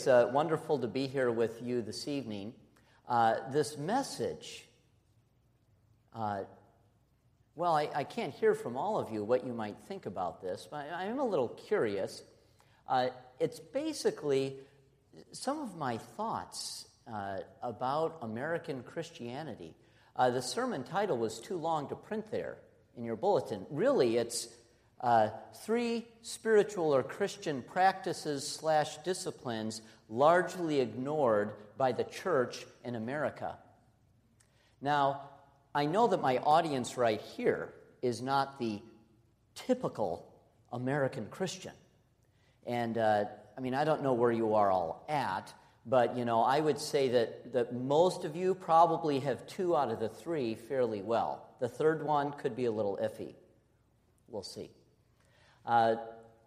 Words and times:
It's 0.00 0.08
uh, 0.08 0.30
wonderful 0.32 0.78
to 0.78 0.88
be 0.88 1.08
here 1.08 1.30
with 1.30 1.60
you 1.60 1.82
this 1.82 2.08
evening. 2.08 2.54
Uh, 3.06 3.34
this 3.52 3.76
message, 3.76 4.64
uh, 6.14 6.44
well, 7.54 7.76
I, 7.76 7.90
I, 7.94 8.04
can't 8.04 8.32
hear 8.32 8.54
from 8.54 8.78
all 8.78 8.98
of 8.98 9.12
you 9.12 9.22
what 9.22 9.44
you 9.46 9.52
might 9.52 9.76
think 9.88 10.06
about 10.06 10.40
this, 10.40 10.66
but 10.70 10.86
I, 10.90 11.04
am 11.04 11.18
a 11.18 11.24
little 11.26 11.48
curious. 11.48 12.22
Uh, 12.88 13.08
it's 13.38 13.60
basically 13.60 14.56
some 15.32 15.60
of 15.60 15.76
my 15.76 15.98
thoughts 15.98 16.88
uh, 17.06 17.40
about 17.62 18.16
American 18.22 18.82
Christianity. 18.82 19.74
Uh, 20.16 20.30
the 20.30 20.40
sermon 20.40 20.82
title 20.82 21.18
was 21.18 21.40
too 21.40 21.58
long 21.58 21.90
to 21.90 21.94
print 21.94 22.30
there 22.30 22.56
in 22.96 23.04
your 23.04 23.16
bulletin. 23.16 23.66
Really, 23.68 24.16
it's 24.16 24.48
uh, 25.00 25.30
three 25.62 26.06
spiritual 26.22 26.94
or 26.94 27.02
Christian 27.02 27.62
practices 27.62 28.46
slash 28.46 28.98
disciplines 28.98 29.82
largely 30.08 30.80
ignored 30.80 31.52
by 31.78 31.92
the 31.92 32.04
church 32.04 32.66
in 32.84 32.94
America. 32.94 33.56
Now, 34.82 35.22
I 35.74 35.86
know 35.86 36.08
that 36.08 36.20
my 36.20 36.38
audience 36.38 36.96
right 36.96 37.20
here 37.20 37.72
is 38.02 38.20
not 38.20 38.58
the 38.58 38.80
typical 39.54 40.26
American 40.72 41.26
Christian. 41.30 41.72
And 42.66 42.98
uh, 42.98 43.24
I 43.56 43.60
mean, 43.60 43.74
I 43.74 43.84
don't 43.84 44.02
know 44.02 44.12
where 44.12 44.32
you 44.32 44.54
are 44.54 44.70
all 44.70 45.04
at, 45.08 45.52
but 45.86 46.16
you 46.16 46.24
know, 46.24 46.42
I 46.42 46.60
would 46.60 46.78
say 46.78 47.08
that, 47.08 47.52
that 47.52 47.74
most 47.74 48.24
of 48.24 48.36
you 48.36 48.54
probably 48.54 49.20
have 49.20 49.46
two 49.46 49.76
out 49.76 49.90
of 49.90 50.00
the 50.00 50.08
three 50.08 50.54
fairly 50.54 51.02
well. 51.02 51.46
The 51.60 51.68
third 51.68 52.04
one 52.04 52.32
could 52.32 52.56
be 52.56 52.66
a 52.66 52.72
little 52.72 52.98
iffy. 53.02 53.34
We'll 54.28 54.42
see. 54.42 54.70
Uh, 55.66 55.96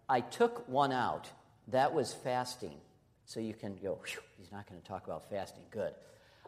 I 0.09 0.21
took 0.21 0.67
one 0.67 0.91
out. 0.91 1.29
That 1.69 1.93
was 1.93 2.13
fasting. 2.13 2.77
So 3.25 3.39
you 3.39 3.53
can 3.53 3.75
go, 3.81 3.99
he's 4.37 4.51
not 4.51 4.69
going 4.69 4.81
to 4.81 4.87
talk 4.87 5.05
about 5.05 5.29
fasting. 5.29 5.63
Good. 5.71 5.93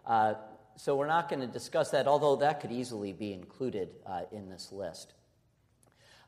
Uh, 0.05 0.35
so 0.77 0.95
we're 0.95 1.07
not 1.07 1.29
going 1.29 1.39
to 1.39 1.47
discuss 1.47 1.91
that, 1.91 2.05
although 2.05 2.35
that 2.37 2.59
could 2.59 2.71
easily 2.71 3.13
be 3.13 3.33
included 3.33 3.89
uh, 4.05 4.23
in 4.31 4.49
this 4.49 4.71
list. 4.71 5.13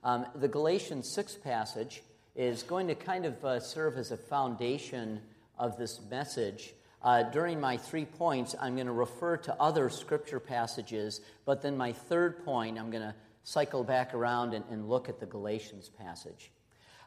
Um, 0.04 0.26
the 0.36 0.48
Galatians 0.48 1.12
6 1.14 1.36
passage 1.36 2.02
is 2.36 2.64
going 2.64 2.88
to 2.88 2.96
kind 2.96 3.26
of 3.26 3.44
uh, 3.44 3.60
serve 3.60 3.98
as 3.98 4.12
a 4.12 4.18
foundation 4.18 5.22
of 5.58 5.78
this 5.78 6.00
message. 6.10 6.74
Uh, 7.02 7.24
during 7.24 7.60
my 7.60 7.78
three 7.78 8.06
points, 8.06 8.56
I'm 8.60 8.76
going 8.76 8.88
to 8.88 8.94
refer 8.94 9.38
to 9.38 9.56
other 9.60 9.90
scripture 9.90 10.40
passages, 10.40 11.22
but 11.46 11.62
then 11.62 11.76
my 11.76 11.92
third 11.92 12.46
point, 12.46 12.80
I'm 12.80 12.90
going 12.90 13.04
to 13.04 13.16
cycle 13.48 13.82
back 13.82 14.14
around 14.14 14.54
and, 14.54 14.66
and 14.70 14.90
look 14.90 15.08
at 15.08 15.22
the 15.22 15.26
Galatians 15.26 15.88
passage. 15.88 16.52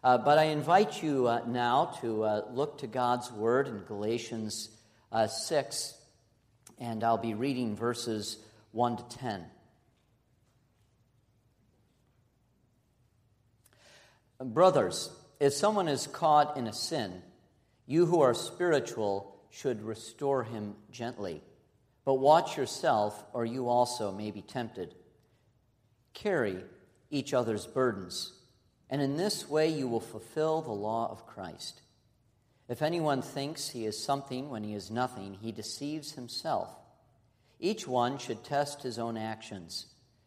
Uh, 0.03 0.17
but 0.17 0.39
I 0.39 0.45
invite 0.45 1.03
you 1.03 1.29
uh, 1.29 1.43
now 1.47 1.93
to 2.01 2.25
uh, 2.25 2.45
look 2.51 2.79
to 2.79 2.87
God's 2.87 3.31
Word 3.31 3.69
in 3.69 3.81
Galatians 3.81 4.71
uh, 5.13 5.27
6, 5.27 5.95
and 6.79 7.05
I'll 7.05 7.19
be 7.19 7.35
reading 7.35 7.77
verses 7.77 8.39
1 8.73 8.97
to 8.97 9.19
10. 9.19 9.45
Brothers, 14.43 15.15
if 15.41 15.53
someone 15.53 15.89
is 15.89 16.07
caught 16.07 16.57
in 16.57 16.67
a 16.67 16.73
sin, 16.73 17.21
you 17.87 18.07
who 18.07 18.23
are 18.23 18.33
spiritual 18.33 19.37
should 19.51 19.83
restore 19.83 20.45
him 20.45 20.75
gently. 20.91 21.43
But 22.07 22.15
watch 22.15 22.57
yourself, 22.57 23.23
or 23.35 23.45
you 23.45 23.69
also 23.69 24.11
may 24.11 24.31
be 24.31 24.41
tempted. 24.41 24.95
Carry 26.23 26.59
each 27.11 27.33
other's 27.33 27.67
burdens, 27.67 28.35
and 28.91 29.01
in 29.01 29.17
this 29.17 29.49
way 29.49 29.69
you 29.69 29.89
will 29.89 30.01
fulfill 30.01 30.61
the 30.61 30.71
law 30.71 31.11
of 31.11 31.27
Christ. 31.27 31.81
If 32.69 32.83
anyone 32.83 33.23
thinks 33.23 33.71
he 33.71 33.87
is 33.87 33.99
something 33.99 34.51
when 34.51 34.63
he 34.63 34.75
is 34.75 34.91
nothing, 34.91 35.39
he 35.41 35.51
deceives 35.51 36.13
himself. 36.13 36.69
Each 37.59 37.89
one 37.89 38.19
should 38.19 38.45
test 38.45 38.83
his 38.83 38.99
own 38.99 39.17
actions. 39.17 39.87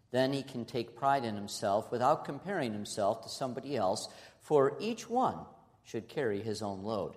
Then 0.09 0.33
he 0.33 0.41
can 0.41 0.65
take 0.65 0.95
pride 0.95 1.25
in 1.25 1.35
himself 1.35 1.91
without 1.91 2.25
comparing 2.25 2.73
himself 2.73 3.21
to 3.21 3.29
somebody 3.29 3.77
else, 3.77 4.09
for 4.41 4.75
each 4.79 5.07
one 5.07 5.37
should 5.83 6.07
carry 6.09 6.41
his 6.41 6.63
own 6.63 6.81
load. 6.81 7.13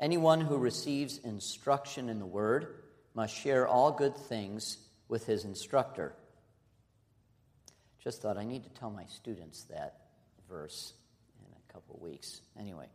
Anyone 0.00 0.40
who 0.40 0.56
receives 0.58 1.18
instruction 1.18 2.08
in 2.08 2.18
the 2.18 2.26
word 2.26 2.82
must 3.14 3.32
share 3.32 3.68
all 3.68 3.92
good 3.92 4.16
things 4.16 4.78
with 5.08 5.26
his 5.26 5.44
instructor. 5.44 6.16
Just 8.04 8.20
thought 8.20 8.36
I 8.36 8.44
need 8.44 8.64
to 8.64 8.68
tell 8.68 8.90
my 8.90 9.06
students 9.06 9.64
that 9.70 10.00
verse 10.46 10.92
in 11.40 11.46
a 11.52 11.72
couple 11.72 11.98
weeks. 12.02 12.42
Anyway, 12.60 12.86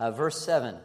uh, 0.00 0.10
verse 0.10 0.44
7 0.44 0.76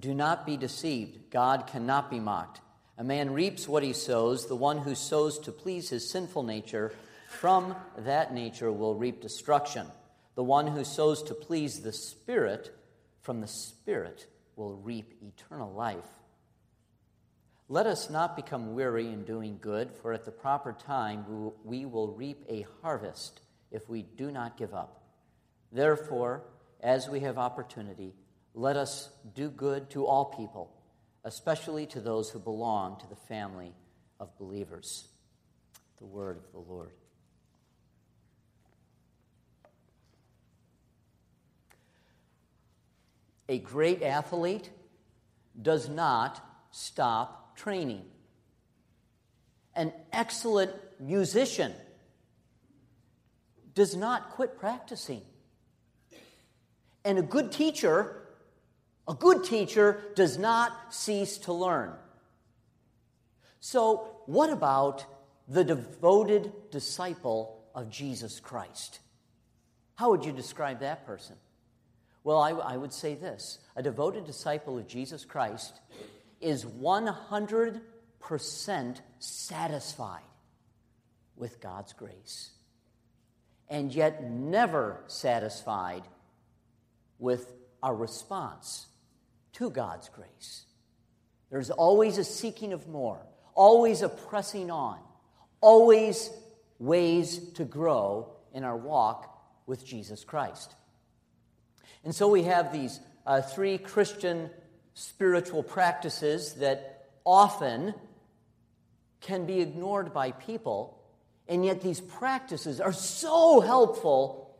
Do 0.00 0.14
not 0.14 0.46
be 0.46 0.56
deceived. 0.56 1.30
God 1.30 1.66
cannot 1.66 2.10
be 2.10 2.18
mocked. 2.18 2.62
A 2.96 3.04
man 3.04 3.34
reaps 3.34 3.68
what 3.68 3.82
he 3.82 3.92
sows. 3.92 4.46
The 4.46 4.56
one 4.56 4.78
who 4.78 4.94
sows 4.94 5.38
to 5.40 5.52
please 5.52 5.90
his 5.90 6.10
sinful 6.10 6.42
nature, 6.42 6.92
from 7.28 7.76
that 7.98 8.32
nature 8.32 8.72
will 8.72 8.94
reap 8.94 9.20
destruction. 9.20 9.86
The 10.34 10.42
one 10.42 10.68
who 10.68 10.84
sows 10.84 11.22
to 11.24 11.34
please 11.34 11.80
the 11.80 11.92
Spirit, 11.92 12.74
from 13.20 13.42
the 13.42 13.46
Spirit 13.46 14.26
will 14.56 14.72
reap 14.72 15.22
eternal 15.22 15.70
life. 15.70 16.06
Let 17.70 17.86
us 17.86 18.08
not 18.08 18.34
become 18.34 18.74
weary 18.74 19.08
in 19.08 19.24
doing 19.24 19.58
good, 19.60 19.90
for 20.00 20.14
at 20.14 20.24
the 20.24 20.30
proper 20.30 20.72
time 20.72 21.52
we 21.64 21.84
will 21.84 22.08
reap 22.14 22.44
a 22.48 22.66
harvest 22.80 23.42
if 23.70 23.88
we 23.90 24.02
do 24.02 24.30
not 24.30 24.56
give 24.56 24.72
up. 24.72 25.02
Therefore, 25.70 26.44
as 26.80 27.08
we 27.08 27.20
have 27.20 27.36
opportunity, 27.36 28.14
let 28.54 28.76
us 28.76 29.10
do 29.34 29.50
good 29.50 29.90
to 29.90 30.06
all 30.06 30.24
people, 30.24 30.72
especially 31.24 31.84
to 31.86 32.00
those 32.00 32.30
who 32.30 32.38
belong 32.38 32.98
to 33.00 33.06
the 33.06 33.16
family 33.16 33.74
of 34.18 34.36
believers. 34.38 35.06
The 35.98 36.06
word 36.06 36.38
of 36.38 36.50
the 36.52 36.72
Lord. 36.72 36.92
A 43.50 43.58
great 43.58 44.02
athlete 44.02 44.70
does 45.60 45.88
not 45.88 46.42
stop 46.70 47.47
training. 47.58 48.04
An 49.74 49.92
excellent 50.12 50.72
musician 50.98 51.72
does 53.74 53.94
not 53.94 54.30
quit 54.30 54.58
practicing. 54.58 55.22
And 57.04 57.18
a 57.18 57.22
good 57.22 57.52
teacher, 57.52 58.22
a 59.06 59.14
good 59.14 59.44
teacher 59.44 60.02
does 60.14 60.38
not 60.38 60.94
cease 60.94 61.38
to 61.38 61.52
learn. 61.52 61.92
So, 63.60 64.22
what 64.26 64.50
about 64.50 65.04
the 65.48 65.64
devoted 65.64 66.52
disciple 66.70 67.64
of 67.74 67.90
Jesus 67.90 68.40
Christ? 68.40 69.00
How 69.94 70.10
would 70.10 70.24
you 70.24 70.32
describe 70.32 70.80
that 70.80 71.06
person? 71.06 71.36
Well, 72.22 72.38
I, 72.38 72.50
I 72.50 72.76
would 72.76 72.92
say 72.92 73.14
this 73.14 73.58
a 73.74 73.82
devoted 73.82 74.24
disciple 74.24 74.78
of 74.78 74.86
Jesus 74.86 75.24
Christ 75.24 75.80
is 76.40 76.64
100% 76.64 77.80
satisfied 79.18 80.22
with 81.36 81.60
God's 81.60 81.92
grace, 81.92 82.50
and 83.68 83.92
yet 83.94 84.24
never 84.30 85.02
satisfied 85.06 86.02
with 87.18 87.52
our 87.82 87.94
response 87.94 88.86
to 89.52 89.70
God's 89.70 90.08
grace. 90.08 90.64
There's 91.50 91.70
always 91.70 92.18
a 92.18 92.24
seeking 92.24 92.72
of 92.72 92.88
more, 92.88 93.24
always 93.54 94.02
a 94.02 94.08
pressing 94.08 94.70
on, 94.70 94.98
always 95.60 96.30
ways 96.78 97.38
to 97.54 97.64
grow 97.64 98.32
in 98.52 98.64
our 98.64 98.76
walk 98.76 99.34
with 99.66 99.84
Jesus 99.84 100.24
Christ. 100.24 100.74
And 102.04 102.14
so 102.14 102.28
we 102.28 102.44
have 102.44 102.72
these 102.72 103.00
uh, 103.26 103.42
three 103.42 103.78
Christian 103.78 104.50
spiritual 104.98 105.62
practices 105.62 106.54
that 106.54 107.06
often 107.24 107.94
can 109.20 109.46
be 109.46 109.60
ignored 109.60 110.12
by 110.12 110.32
people, 110.32 111.00
and 111.46 111.64
yet 111.64 111.80
these 111.80 112.00
practices 112.00 112.80
are 112.80 112.92
so 112.92 113.60
helpful 113.60 114.56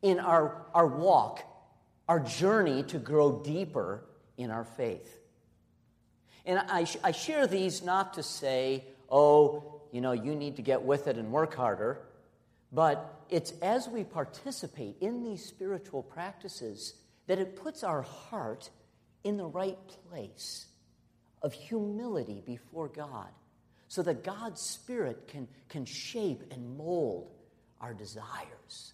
in 0.00 0.20
our, 0.20 0.64
our 0.72 0.86
walk, 0.86 1.44
our 2.08 2.18
journey 2.18 2.82
to 2.84 2.98
grow 2.98 3.42
deeper 3.44 4.02
in 4.38 4.50
our 4.50 4.64
faith. 4.64 5.20
And 6.46 6.58
I, 6.60 6.86
I 7.04 7.12
share 7.12 7.46
these 7.46 7.82
not 7.82 8.14
to 8.14 8.22
say, 8.22 8.84
oh, 9.10 9.82
you 9.92 10.00
know, 10.00 10.12
you 10.12 10.34
need 10.34 10.56
to 10.56 10.62
get 10.62 10.82
with 10.82 11.08
it 11.08 11.18
and 11.18 11.30
work 11.30 11.54
harder, 11.54 12.00
but 12.72 13.22
it's 13.28 13.52
as 13.60 13.86
we 13.86 14.02
participate 14.02 14.96
in 15.02 15.24
these 15.24 15.44
spiritual 15.44 16.02
practices 16.02 16.94
that 17.26 17.38
it 17.38 17.54
puts 17.54 17.84
our 17.84 18.00
heart 18.00 18.70
in 19.24 19.36
the 19.36 19.46
right 19.46 19.78
place 20.10 20.66
of 21.42 21.52
humility 21.52 22.42
before 22.44 22.88
God 22.88 23.28
so 23.88 24.02
that 24.02 24.22
God's 24.22 24.60
Spirit 24.60 25.28
can, 25.28 25.48
can 25.68 25.84
shape 25.84 26.42
and 26.50 26.76
mold 26.76 27.32
our 27.80 27.94
desires 27.94 28.92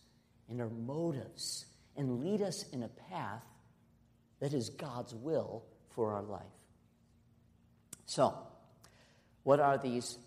and 0.49 0.61
our 0.61 0.69
motives 0.69 1.67
and 1.97 2.21
lead 2.21 2.43
us 2.43 2.65
in 2.73 2.83
a 2.83 2.89
path 2.89 3.43
that 4.41 4.53
is 4.53 4.69
God's 4.71 5.15
will 5.15 5.65
for 5.91 6.13
our 6.15 6.23
life. 6.23 6.43
So, 8.07 8.37
what 9.43 9.61
are 9.61 9.79
these 9.79 10.19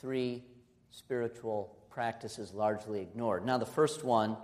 three 0.00 0.42
spiritual 0.90 1.76
practices 1.90 2.52
largely 2.52 3.00
ignored? 3.00 3.44
Now, 3.44 3.58
the 3.58 3.66
first 3.66 4.04
one, 4.04 4.36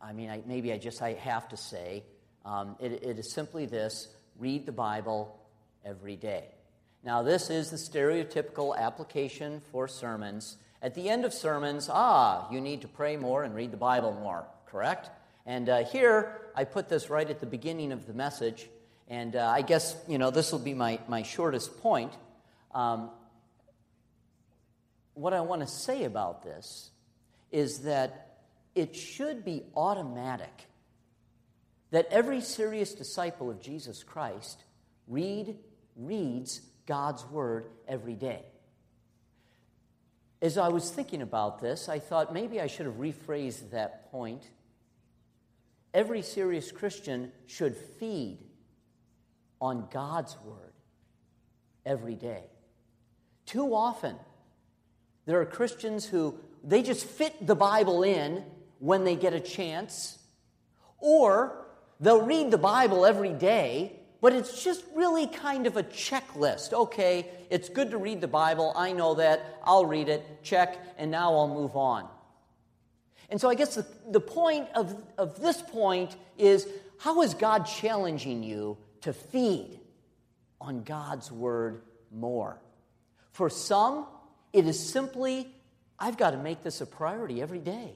I 0.00 0.12
mean, 0.12 0.30
I, 0.30 0.42
maybe 0.46 0.72
I 0.72 0.78
just 0.78 1.02
I 1.02 1.14
have 1.14 1.48
to 1.50 1.56
say, 1.56 2.04
um, 2.44 2.76
it, 2.78 2.92
it 3.02 3.18
is 3.18 3.32
simply 3.32 3.66
this 3.66 4.08
read 4.38 4.66
the 4.66 4.72
Bible 4.72 5.38
every 5.84 6.16
day. 6.16 6.44
Now, 7.04 7.22
this 7.22 7.50
is 7.50 7.70
the 7.70 7.76
stereotypical 7.76 8.76
application 8.76 9.60
for 9.70 9.86
sermons. 9.88 10.56
At 10.82 10.94
the 10.94 11.08
end 11.08 11.24
of 11.24 11.32
sermons, 11.32 11.88
ah, 11.90 12.48
you 12.50 12.60
need 12.60 12.82
to 12.82 12.88
pray 12.88 13.16
more 13.16 13.44
and 13.44 13.54
read 13.54 13.70
the 13.70 13.76
Bible 13.76 14.12
more, 14.12 14.46
correct? 14.66 15.10
And 15.46 15.68
uh, 15.68 15.84
here, 15.84 16.40
I 16.54 16.64
put 16.64 16.88
this 16.88 17.10
right 17.10 17.28
at 17.28 17.40
the 17.40 17.46
beginning 17.46 17.92
of 17.92 18.06
the 18.06 18.14
message, 18.14 18.68
and 19.08 19.36
uh, 19.36 19.46
I 19.46 19.62
guess, 19.62 19.96
you 20.08 20.18
know, 20.18 20.30
this 20.30 20.50
will 20.50 20.58
be 20.58 20.74
my, 20.74 20.98
my 21.06 21.22
shortest 21.22 21.80
point. 21.80 22.12
Um, 22.74 23.10
what 25.12 25.32
I 25.32 25.42
want 25.42 25.60
to 25.60 25.68
say 25.68 26.04
about 26.04 26.42
this 26.42 26.90
is 27.52 27.80
that 27.80 28.38
it 28.74 28.96
should 28.96 29.44
be 29.44 29.62
automatic 29.76 30.66
that 31.94 32.08
every 32.10 32.40
serious 32.40 32.92
disciple 32.92 33.48
of 33.48 33.60
Jesus 33.62 34.02
Christ 34.02 34.64
read, 35.06 35.56
reads 35.94 36.60
God's 36.86 37.24
Word 37.26 37.66
every 37.86 38.16
day. 38.16 38.42
As 40.42 40.58
I 40.58 40.70
was 40.70 40.90
thinking 40.90 41.22
about 41.22 41.60
this, 41.60 41.88
I 41.88 42.00
thought 42.00 42.34
maybe 42.34 42.60
I 42.60 42.66
should 42.66 42.86
have 42.86 42.96
rephrased 42.96 43.70
that 43.70 44.10
point. 44.10 44.42
Every 45.94 46.22
serious 46.22 46.72
Christian 46.72 47.30
should 47.46 47.76
feed 47.76 48.38
on 49.60 49.86
God's 49.92 50.36
Word 50.44 50.72
every 51.86 52.16
day. 52.16 52.42
Too 53.46 53.72
often, 53.72 54.16
there 55.26 55.40
are 55.40 55.46
Christians 55.46 56.04
who 56.04 56.40
they 56.64 56.82
just 56.82 57.06
fit 57.06 57.46
the 57.46 57.54
Bible 57.54 58.02
in 58.02 58.42
when 58.80 59.04
they 59.04 59.14
get 59.14 59.32
a 59.32 59.38
chance, 59.38 60.18
or 60.98 61.63
they'll 62.00 62.22
read 62.22 62.50
the 62.50 62.58
Bible 62.58 63.06
every 63.06 63.32
day 63.32 64.00
but 64.24 64.32
it's 64.32 64.64
just 64.64 64.86
really 64.94 65.26
kind 65.26 65.66
of 65.66 65.76
a 65.76 65.82
checklist. 65.82 66.72
Okay, 66.72 67.28
it's 67.50 67.68
good 67.68 67.90
to 67.90 67.98
read 67.98 68.22
the 68.22 68.26
Bible. 68.26 68.72
I 68.74 68.90
know 68.90 69.16
that. 69.16 69.58
I'll 69.62 69.84
read 69.84 70.08
it, 70.08 70.42
check, 70.42 70.78
and 70.96 71.10
now 71.10 71.34
I'll 71.34 71.54
move 71.54 71.76
on. 71.76 72.08
And 73.28 73.38
so 73.38 73.50
I 73.50 73.54
guess 73.54 73.74
the, 73.74 73.86
the 74.08 74.20
point 74.20 74.66
of, 74.74 74.96
of 75.18 75.38
this 75.42 75.60
point 75.60 76.16
is 76.38 76.66
how 76.98 77.20
is 77.20 77.34
God 77.34 77.66
challenging 77.66 78.42
you 78.42 78.78
to 79.02 79.12
feed 79.12 79.78
on 80.58 80.84
God's 80.84 81.30
word 81.30 81.82
more? 82.10 82.62
For 83.32 83.50
some, 83.50 84.06
it 84.54 84.66
is 84.66 84.80
simply, 84.80 85.54
I've 85.98 86.16
got 86.16 86.30
to 86.30 86.38
make 86.38 86.62
this 86.62 86.80
a 86.80 86.86
priority 86.86 87.42
every 87.42 87.58
day. 87.58 87.92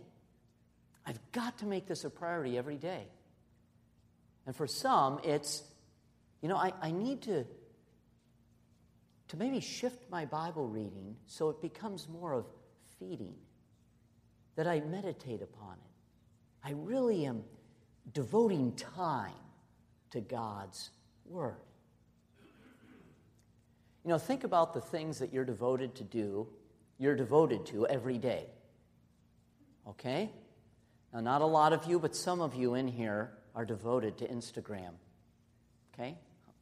I've 1.07 1.21
got 1.33 1.57
to 1.61 1.65
make 1.65 1.87
this 1.87 2.05
a 2.05 2.11
priority 2.11 2.59
every 2.59 2.77
day. 2.77 3.07
And 4.49 4.57
for 4.57 4.67
some, 4.67 5.21
it's 5.25 5.63
you 6.41 6.49
know, 6.49 6.57
I, 6.57 6.73
I 6.81 6.91
need 6.91 7.21
to, 7.23 7.45
to 9.29 9.37
maybe 9.37 9.61
shift 9.61 10.11
my 10.11 10.25
Bible 10.25 10.67
reading 10.67 11.17
so 11.27 11.51
it 11.51 11.61
becomes 11.61 12.09
more 12.09 12.33
of 12.33 12.47
feeding, 12.99 13.35
that 14.57 14.67
I 14.67 14.81
meditate 14.81 15.43
upon 15.43 15.75
it. 15.75 16.67
I 16.67 16.73
really 16.73 17.27
am 17.27 17.43
devoting 18.15 18.73
time 18.73 19.33
to 20.13 20.23
God's 20.23 20.93
Word. 21.27 21.61
You 24.03 24.11
know, 24.11 24.19
think 24.19 24.45
about 24.45 24.73
the 24.73 24.81
things 24.81 25.19
that 25.19 25.31
you're 25.31 25.45
devoted 25.45 25.95
to 25.97 26.05
do, 26.05 26.49
you're 26.97 27.17
devoted 27.17 27.67
to 27.67 27.87
every 27.87 28.17
day. 28.17 28.47
Okay? 29.87 30.31
Now, 31.13 31.21
not 31.21 31.43
a 31.43 31.47
lot 31.47 31.75
of 31.75 31.85
you, 31.85 31.99
but 31.99 32.17
some 32.17 32.41
of 32.41 32.55
you 32.55 32.73
in 32.73 32.89
here 32.89 33.33
are 33.59 33.65
devoted 33.65 34.17
to 34.17 34.29
Instagram. 34.29 34.93
Okay? 35.93 36.17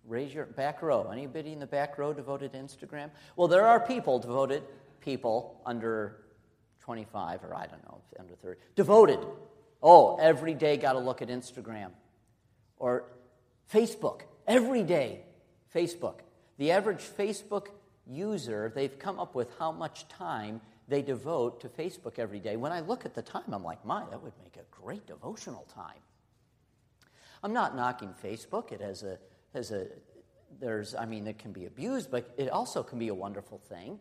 Raise 0.07 0.33
your 0.33 0.47
back 0.47 0.81
row. 0.81 1.11
Anybody 1.13 1.53
in 1.53 1.61
the 1.61 1.67
back 1.67 1.99
row 1.99 2.15
devoted 2.15 2.53
to 2.53 2.59
Instagram? 2.59 3.11
Well, 3.37 3.49
there 3.49 3.67
are 3.67 3.79
people 3.79 4.19
devoted, 4.19 4.63
people 5.03 5.61
under 5.67 6.17
25 6.81 7.45
or 7.45 7.55
I 7.55 7.67
don't 7.67 7.85
know, 7.85 8.01
under 8.19 8.35
30, 8.35 8.59
devoted. 8.77 9.19
Oh, 9.83 10.17
every 10.17 10.55
day 10.55 10.79
got 10.79 10.95
to 10.95 10.99
look 10.99 11.21
at 11.21 11.29
Instagram. 11.29 11.91
Or 12.79 13.05
Facebook, 13.71 14.23
every 14.47 14.83
day, 14.83 15.21
Facebook. 15.75 16.21
The 16.57 16.71
average 16.71 17.01
Facebook 17.01 17.67
user, 18.07 18.73
they've 18.75 18.99
come 18.99 19.21
up 19.21 19.35
with 19.35 19.51
how 19.59 19.71
much 19.71 20.09
time 20.09 20.63
they 20.89 21.03
devote 21.03 21.61
to 21.61 21.69
Facebook 21.69 22.19
every 22.19 22.41
day. 22.41 22.57
When 22.57 22.73
I 22.73 22.81
look 22.81 23.05
at 23.05 23.15
the 23.15 23.21
time, 23.21 23.53
I'm 23.53 23.65
like, 23.65 23.85
my, 23.85 24.03
that 24.11 24.23
would 24.23 24.33
make 24.43 24.57
a 24.57 24.65
great 24.83 25.07
devotional 25.07 25.67
time. 25.75 26.01
I'm 27.47 27.53
not 27.53 27.77
knocking 27.77 28.13
Facebook. 28.25 28.73
It 28.73 28.81
has 28.81 29.05
a 29.05 29.19
has 29.55 29.71
a 29.71 29.87
there's 30.59 30.97
i 30.97 31.05
mean 31.05 31.29
it 31.29 31.39
can 31.39 31.53
be 31.53 31.67
abused 31.67 32.11
but 32.11 32.35
it 32.37 32.49
also 32.51 32.83
can 32.83 32.99
be 32.99 33.07
a 33.07 33.15
wonderful 33.15 33.59
thing. 33.69 34.01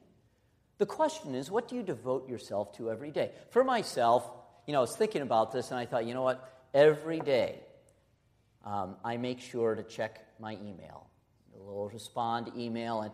The 0.80 0.88
question 0.88 1.36
is 1.36 1.51
what 1.51 1.68
do 1.68 1.75
you 1.75 1.83
devote 1.83 2.27
yourself 2.27 2.75
to 2.77 2.89
every 2.89 3.12
day? 3.12 3.30
For 3.51 3.63
myself 3.63 4.27
you 4.65 4.74
know 4.74 4.80
i 4.80 4.81
was 4.81 4.95
thinking 4.95 5.21
about 5.21 5.51
this 5.51 5.69
and 5.69 5.80
i 5.80 5.86
thought 5.86 6.07
you 6.07 6.15
know 6.15 6.24
what? 6.24 6.65
Every 6.74 7.19
day 7.19 7.59
um, 8.65 8.95
i 9.06 9.15
make 9.15 9.39
sure 9.39 9.75
to 9.75 9.83
check 9.83 10.25
my 10.39 10.53
email 10.53 11.06
a 11.56 11.59
little 11.59 11.88
respond 11.89 12.51
email 12.57 13.01
and 13.01 13.12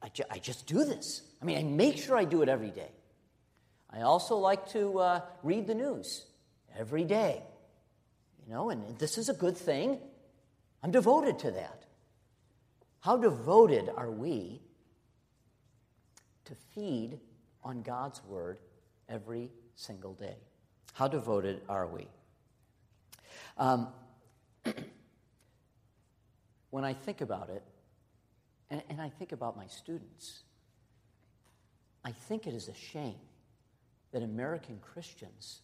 I, 0.00 0.08
ju- 0.08 0.30
I, 0.30 0.38
just 0.38 0.66
do 0.66 0.82
this. 0.86 1.20
I 1.42 1.44
mean 1.44 1.58
i 1.58 1.62
make 1.62 1.98
sure 1.98 2.16
i 2.16 2.24
do 2.24 2.40
it 2.40 2.48
every 2.48 2.70
day. 2.70 2.92
I 3.90 4.00
also 4.00 4.38
like 4.38 4.66
to 4.70 4.98
uh, 4.98 5.20
read 5.42 5.66
the 5.66 5.74
news 5.74 6.24
every 6.74 7.04
day 7.04 7.42
you 8.46 8.52
know 8.52 8.70
and 8.70 8.98
this 8.98 9.18
is 9.18 9.28
a 9.28 9.34
good 9.34 9.56
thing 9.56 9.98
i'm 10.82 10.90
devoted 10.90 11.38
to 11.38 11.50
that 11.50 11.84
how 13.04 13.18
devoted 13.18 13.90
are 13.94 14.10
we 14.10 14.62
to 16.46 16.54
feed 16.74 17.20
on 17.62 17.82
God's 17.82 18.24
word 18.24 18.58
every 19.10 19.50
single 19.74 20.14
day? 20.14 20.36
How 20.94 21.08
devoted 21.08 21.60
are 21.68 21.86
we? 21.86 22.06
Um, 23.58 23.88
when 26.70 26.84
I 26.84 26.94
think 26.94 27.20
about 27.20 27.50
it, 27.50 27.62
and, 28.70 28.82
and 28.88 29.02
I 29.02 29.10
think 29.10 29.32
about 29.32 29.54
my 29.54 29.66
students, 29.66 30.44
I 32.06 32.12
think 32.12 32.46
it 32.46 32.54
is 32.54 32.68
a 32.68 32.74
shame 32.74 33.20
that 34.12 34.22
American 34.22 34.78
Christians 34.80 35.60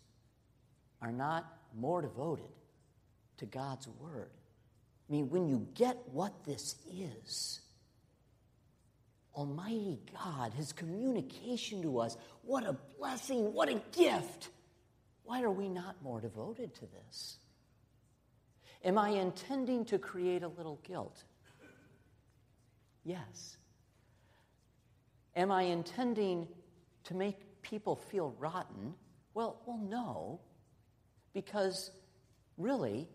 are 1.01 1.13
not 1.13 1.51
more 1.75 2.03
devoted 2.03 2.53
to 3.41 3.47
God's 3.47 3.89
Word 4.01 4.31
I 5.11 5.13
mean, 5.13 5.29
when 5.29 5.49
you 5.49 5.67
get 5.75 5.97
what 6.13 6.45
this 6.45 6.77
is, 6.89 7.61
Almighty 9.35 9.99
God, 10.15 10.53
His 10.55 10.73
communication 10.73 11.83
to 11.83 11.99
us, 11.99 12.17
what 12.43 12.65
a 12.65 12.77
blessing, 12.97 13.53
what 13.53 13.69
a 13.69 13.83
gift. 13.91 14.51
Why 15.25 15.43
are 15.43 15.51
we 15.51 15.69
not 15.69 16.01
more 16.01 16.21
devoted 16.21 16.75
to 16.77 16.83
this? 16.83 17.39
Am 18.85 18.97
I 18.97 19.09
intending 19.09 19.85
to 19.87 19.99
create 19.99 20.45
a 20.45 20.49
little 20.49 20.79
guilt? 20.85 21.25
Yes. 23.03 23.57
Am 25.35 25.51
I 25.51 25.63
intending 25.63 26.47
to 27.05 27.15
make 27.15 27.63
people 27.63 27.97
feel 27.97 28.33
rotten? 28.39 28.95
Well, 29.35 29.61
well, 29.67 29.79
no, 29.79 30.41
because 31.35 31.91
really, 32.57 33.09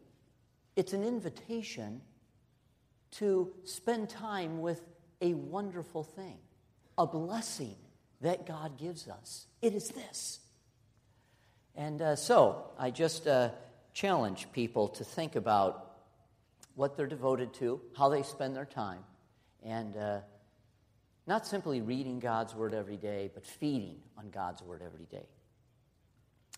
it's 0.75 0.94
an 0.94 1.03
invitation 1.03 2.01
to 3.12 3.53
spend 3.63 4.10
time 4.10 4.62
with 4.62 4.82
a 5.22 5.34
wonderful 5.34 6.03
thing, 6.03 6.38
a 6.98 7.08
blessing 7.08 7.75
that 8.22 8.46
God 8.46 8.77
gives 8.77 9.08
us. 9.08 9.48
It 9.62 9.74
is 9.74 9.89
this. 9.89 10.39
And 11.75 12.01
uh, 12.01 12.15
so 12.15 12.72
I 12.77 12.91
just 12.91 13.27
uh, 13.27 13.50
challenge 13.94 14.48
people 14.51 14.89
to 14.89 15.03
think 15.03 15.36
about 15.36 15.94
what 16.75 16.98
they're 16.98 17.08
devoted 17.08 17.53
to, 17.55 17.82
how 17.98 18.10
they 18.10 18.24
spend 18.24 18.55
their 18.55 18.65
time, 18.65 19.00
and 19.63 19.96
uh, 19.96 20.20
not 21.25 21.48
simply 21.48 21.82
reading 21.82 22.20
God's 22.20 22.53
Word 22.53 22.74
every 22.74 22.98
day, 22.98 23.29
but 23.34 23.46
feeding 23.46 23.98
on 24.17 24.29
God's 24.29 24.62
Word 24.62 24.82
every 24.86 25.05
day. 25.05 25.25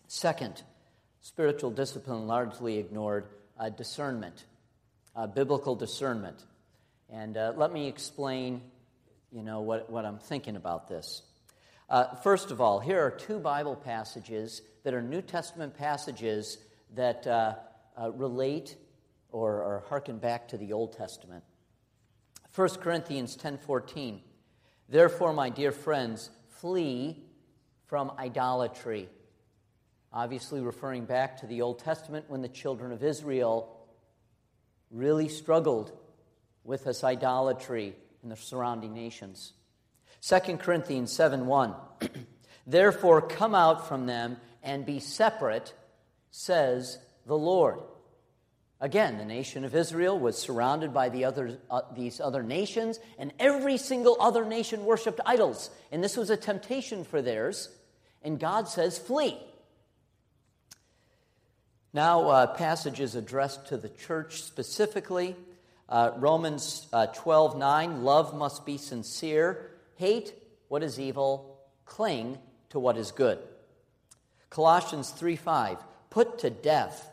Second, 0.08 0.62
spiritual 1.20 1.70
discipline 1.70 2.26
largely 2.26 2.78
ignored 2.78 3.28
uh, 3.58 3.68
discernment, 3.70 4.44
uh, 5.16 5.26
biblical 5.26 5.74
discernment. 5.74 6.44
And 7.10 7.36
uh, 7.36 7.52
let 7.56 7.72
me 7.72 7.88
explain, 7.88 8.62
you 9.32 9.42
know, 9.42 9.60
what, 9.60 9.90
what 9.90 10.04
I'm 10.04 10.18
thinking 10.18 10.56
about 10.56 10.88
this. 10.88 11.22
Uh, 11.88 12.14
first 12.16 12.50
of 12.50 12.60
all, 12.60 12.80
here 12.80 13.00
are 13.00 13.10
two 13.10 13.38
Bible 13.38 13.74
passages 13.74 14.62
that 14.84 14.94
are 14.94 15.02
New 15.02 15.22
Testament 15.22 15.76
passages 15.76 16.58
that 16.94 17.26
uh, 17.26 17.54
relate 18.12 18.76
or, 19.30 19.62
or 19.62 19.84
hearken 19.88 20.18
back 20.18 20.48
to 20.48 20.56
the 20.58 20.72
Old 20.72 20.96
Testament. 20.96 21.44
1 22.54 22.68
Corinthians 22.80 23.36
10:14 23.36 24.20
Therefore 24.88 25.32
my 25.32 25.50
dear 25.50 25.70
friends 25.70 26.30
flee 26.48 27.22
from 27.86 28.10
idolatry 28.18 29.08
obviously 30.12 30.60
referring 30.60 31.04
back 31.04 31.38
to 31.38 31.46
the 31.46 31.62
Old 31.62 31.78
Testament 31.78 32.26
when 32.28 32.42
the 32.42 32.48
children 32.48 32.92
of 32.92 33.02
Israel 33.02 33.76
really 34.90 35.28
struggled 35.28 35.92
with 36.64 36.84
this 36.84 37.04
idolatry 37.04 37.94
in 38.22 38.28
the 38.28 38.36
surrounding 38.36 38.94
nations 38.94 39.52
2 40.22 40.56
Corinthians 40.56 41.12
7 41.12 41.46
1 41.46 41.74
Therefore 42.66 43.22
come 43.22 43.54
out 43.54 43.88
from 43.88 44.06
them 44.06 44.36
and 44.62 44.84
be 44.84 45.00
separate 45.00 45.72
says 46.30 46.98
the 47.26 47.36
Lord 47.36 47.80
Again, 48.80 49.18
the 49.18 49.24
nation 49.24 49.64
of 49.64 49.74
Israel 49.74 50.16
was 50.16 50.38
surrounded 50.38 50.94
by 50.94 51.08
the 51.08 51.24
other, 51.24 51.58
uh, 51.68 51.80
these 51.96 52.20
other 52.20 52.44
nations, 52.44 53.00
and 53.18 53.32
every 53.40 53.76
single 53.76 54.16
other 54.20 54.44
nation 54.44 54.84
worshiped 54.84 55.20
idols. 55.26 55.70
And 55.90 56.02
this 56.02 56.16
was 56.16 56.30
a 56.30 56.36
temptation 56.36 57.02
for 57.02 57.20
theirs. 57.20 57.70
And 58.22 58.38
God 58.38 58.68
says, 58.68 58.96
Flee. 58.96 59.36
Now, 61.92 62.28
uh, 62.28 62.46
passages 62.48 63.14
addressed 63.14 63.68
to 63.68 63.76
the 63.76 63.88
church 63.88 64.42
specifically. 64.42 65.36
Uh, 65.88 66.12
Romans 66.16 66.86
uh, 66.92 67.06
12 67.06 67.56
9, 67.58 68.02
love 68.04 68.36
must 68.36 68.66
be 68.66 68.76
sincere. 68.76 69.70
Hate 69.96 70.34
what 70.68 70.82
is 70.82 71.00
evil, 71.00 71.58
cling 71.86 72.38
to 72.70 72.78
what 72.78 72.96
is 72.96 73.10
good. 73.10 73.38
Colossians 74.50 75.10
3 75.10 75.36
5, 75.36 75.78
put 76.10 76.38
to 76.40 76.50
death 76.50 77.10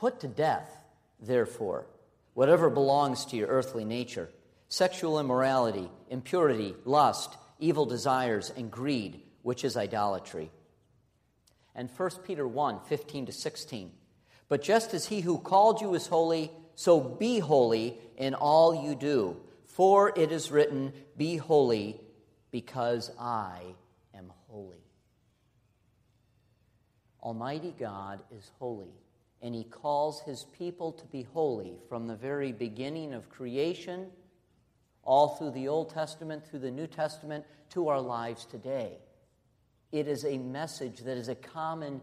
Put 0.00 0.20
to 0.20 0.28
death, 0.28 0.82
therefore, 1.20 1.84
whatever 2.32 2.70
belongs 2.70 3.26
to 3.26 3.36
your 3.36 3.48
earthly 3.48 3.84
nature 3.84 4.30
sexual 4.70 5.20
immorality, 5.20 5.90
impurity, 6.08 6.74
lust, 6.86 7.36
evil 7.58 7.84
desires, 7.84 8.50
and 8.56 8.70
greed, 8.70 9.20
which 9.42 9.62
is 9.62 9.76
idolatry. 9.76 10.50
And 11.74 11.90
1 11.90 12.10
Peter 12.24 12.46
1 12.46 12.80
15 12.88 13.26
to 13.26 13.32
16. 13.32 13.92
But 14.48 14.62
just 14.62 14.94
as 14.94 15.06
he 15.06 15.20
who 15.20 15.38
called 15.38 15.80
you 15.80 15.94
is 15.94 16.06
holy, 16.06 16.50
so 16.74 17.00
be 17.00 17.38
holy 17.38 17.98
in 18.16 18.34
all 18.34 18.84
you 18.84 18.94
do. 18.94 19.36
For 19.66 20.12
it 20.18 20.32
is 20.32 20.50
written, 20.50 20.92
Be 21.16 21.36
holy, 21.36 22.00
because 22.50 23.10
I 23.18 23.60
am 24.14 24.32
holy. 24.48 24.84
Almighty 27.22 27.74
God 27.78 28.20
is 28.36 28.50
holy 28.58 28.92
and 29.42 29.54
he 29.54 29.64
calls 29.64 30.20
his 30.20 30.44
people 30.58 30.92
to 30.92 31.04
be 31.06 31.22
holy 31.22 31.78
from 31.88 32.06
the 32.06 32.16
very 32.16 32.52
beginning 32.52 33.14
of 33.14 33.30
creation, 33.30 34.06
all 35.02 35.28
through 35.28 35.52
the 35.52 35.68
Old 35.68 35.90
Testament, 35.90 36.46
through 36.46 36.58
the 36.58 36.70
New 36.70 36.86
Testament, 36.86 37.44
to 37.70 37.88
our 37.88 38.00
lives 38.00 38.44
today. 38.44 38.98
It 39.92 40.06
is 40.06 40.24
a 40.24 40.38
message 40.38 40.98
that 41.00 41.16
is 41.16 41.28
a 41.28 41.34
common, 41.34 42.00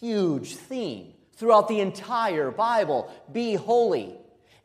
huge 0.00 0.56
theme 0.56 1.12
throughout 1.36 1.68
the 1.68 1.80
entire 1.80 2.50
Bible 2.50 3.12
be 3.32 3.54
holy. 3.54 4.16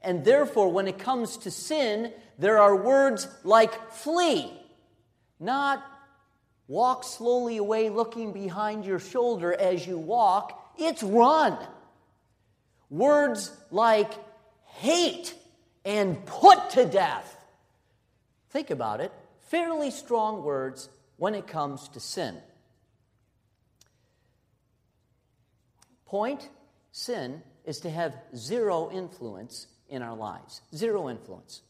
And 0.02 0.24
therefore, 0.24 0.72
when 0.72 0.88
it 0.88 0.98
comes 0.98 1.38
to 1.38 1.52
sin, 1.52 2.14
there 2.38 2.60
are 2.60 2.76
words 2.76 3.28
like 3.44 3.92
flee, 3.92 4.52
not 5.40 5.84
walk 6.70 7.04
slowly 7.04 7.58
away 7.58 7.90
looking 7.90 8.32
behind 8.32 8.86
your 8.86 9.00
shoulder 9.00 9.54
as 9.54 9.86
you 9.86 9.98
walk, 9.98 10.74
it's 10.78 11.04
run. 11.04 11.58
Words 12.90 13.52
like 13.72 14.12
hate 14.66 15.34
and 15.84 16.26
put 16.26 16.70
to 16.72 16.86
death. 16.86 17.36
Think 18.52 18.70
about 18.70 19.02
it. 19.02 19.12
Fairly 19.50 19.92
strong 19.92 20.44
words 20.44 20.90
when 21.20 21.36
it 21.36 21.46
comes 21.46 21.88
to 21.90 22.00
sin. 22.00 22.38
Point 26.06 26.50
sin 26.92 27.44
is 27.66 27.80
to 27.82 27.90
have 27.90 28.16
zero 28.36 28.90
influence 28.92 29.68
in 29.90 30.02
our 30.02 30.16
lives. 30.16 30.62
Zero 30.74 31.10
influence. 31.10 31.62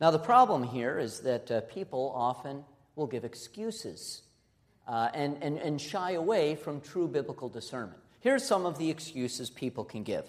Now, 0.00 0.10
the 0.10 0.18
problem 0.18 0.62
here 0.62 0.98
is 0.98 1.20
that 1.20 1.50
uh, 1.50 1.60
people 1.62 2.12
often 2.14 2.64
will 2.96 3.06
give 3.06 3.24
excuses 3.24 4.22
uh, 4.86 5.08
and, 5.12 5.36
and, 5.42 5.58
and 5.58 5.80
shy 5.80 6.12
away 6.12 6.54
from 6.54 6.80
true 6.80 7.08
biblical 7.08 7.48
discernment. 7.48 8.00
Here's 8.20 8.44
some 8.44 8.66
of 8.66 8.78
the 8.78 8.88
excuses 8.88 9.50
people 9.50 9.84
can 9.84 10.02
give 10.02 10.24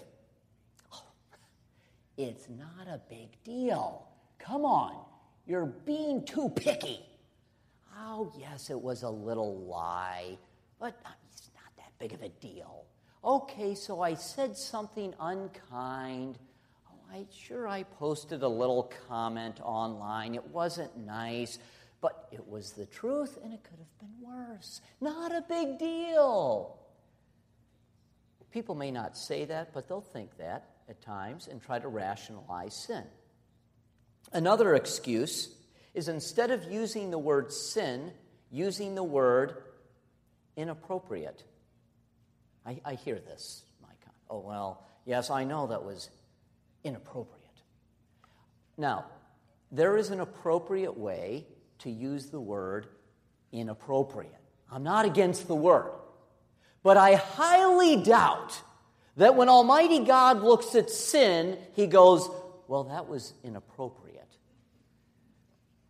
oh, 0.93 1.03
It's 2.17 2.47
not 2.49 2.87
a 2.87 2.99
big 3.09 3.41
deal. 3.43 4.07
Come 4.39 4.65
on, 4.65 4.97
you're 5.45 5.65
being 5.65 6.25
too 6.25 6.49
picky. 6.49 6.99
Oh, 7.97 8.31
yes, 8.37 8.69
it 8.69 8.79
was 8.79 9.03
a 9.03 9.09
little 9.09 9.57
lie, 9.65 10.37
but 10.79 10.95
it's 11.31 11.49
not 11.55 11.75
that 11.77 11.97
big 11.99 12.13
of 12.13 12.21
a 12.21 12.29
deal. 12.29 12.85
Okay, 13.23 13.73
so 13.73 14.01
I 14.01 14.15
said 14.15 14.57
something 14.57 15.13
unkind. 15.19 16.37
Oh, 16.87 16.97
I 17.11 17.25
sure 17.31 17.67
I 17.67 17.83
posted 17.83 18.43
a 18.43 18.47
little 18.47 18.91
comment 19.07 19.59
online. 19.63 20.35
It 20.35 20.45
wasn't 20.47 20.95
nice, 20.97 21.57
but 22.01 22.27
it 22.31 22.45
was 22.47 22.71
the 22.71 22.85
truth 22.85 23.37
and 23.43 23.53
it 23.53 23.63
could 23.63 23.79
have 23.79 23.99
been 23.99 24.21
worse. 24.21 24.81
Not 24.99 25.31
a 25.31 25.41
big 25.41 25.79
deal. 25.79 26.77
People 28.51 28.75
may 28.75 28.91
not 28.91 29.17
say 29.17 29.45
that, 29.45 29.73
but 29.73 29.87
they'll 29.87 29.99
think 29.99 30.37
that 30.37 30.69
at 30.87 31.01
times 31.01 31.47
and 31.47 31.61
try 31.61 31.79
to 31.79 31.87
rationalize 31.87 32.75
sin. 32.75 33.03
Another 34.31 34.75
excuse 34.75 35.49
is 35.95 36.07
instead 36.07 36.51
of 36.51 36.71
using 36.71 37.11
the 37.11 37.17
word 37.17 37.51
sin, 37.51 38.11
using 38.51 38.95
the 38.95 39.03
word 39.03 39.63
inappropriate. 40.57 41.43
I, 42.65 42.79
I 42.83 42.93
hear 42.95 43.15
this, 43.15 43.63
Mike. 43.81 44.05
Oh, 44.29 44.39
well, 44.39 44.83
yes, 45.05 45.29
I 45.29 45.43
know 45.43 45.67
that 45.67 45.83
was 45.83 46.09
inappropriate. 46.83 47.41
Now, 48.77 49.05
there 49.71 49.97
is 49.97 50.09
an 50.09 50.19
appropriate 50.19 50.97
way 50.97 51.45
to 51.79 51.89
use 51.89 52.27
the 52.27 52.39
word 52.39 52.87
inappropriate. 53.51 54.31
I'm 54.71 54.83
not 54.83 55.05
against 55.05 55.47
the 55.47 55.55
word. 55.55 55.91
But 56.83 56.97
I 56.97 57.15
highly 57.15 58.03
doubt 58.03 58.61
that 59.17 59.35
when 59.35 59.49
Almighty 59.49 59.99
God 60.05 60.41
looks 60.41 60.75
at 60.75 60.89
sin, 60.89 61.57
he 61.73 61.87
goes, 61.87 62.29
Well, 62.67 62.83
that 62.85 63.07
was 63.07 63.33
inappropriate. 63.43 64.04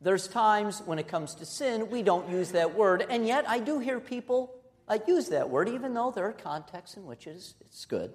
There's 0.06 0.28
times 0.28 0.84
when 0.86 1.00
it 1.00 1.08
comes 1.08 1.34
to 1.34 1.48
sin, 1.48 1.90
we 1.90 2.04
don't 2.04 2.30
use 2.30 2.52
that 2.52 2.76
word, 2.76 3.04
and 3.10 3.26
yet 3.26 3.50
I 3.50 3.58
do 3.58 3.80
hear 3.80 4.00
people 4.00 4.54
uh, 4.88 5.00
use 5.08 5.30
that 5.30 5.50
word, 5.50 5.68
even 5.68 5.96
though 5.96 6.12
there 6.12 6.26
are 6.26 6.32
contexts 6.32 6.96
in 6.96 7.08
which 7.08 7.26
it 7.26 7.32
is, 7.32 7.56
it's 7.62 7.86
good. 7.86 8.14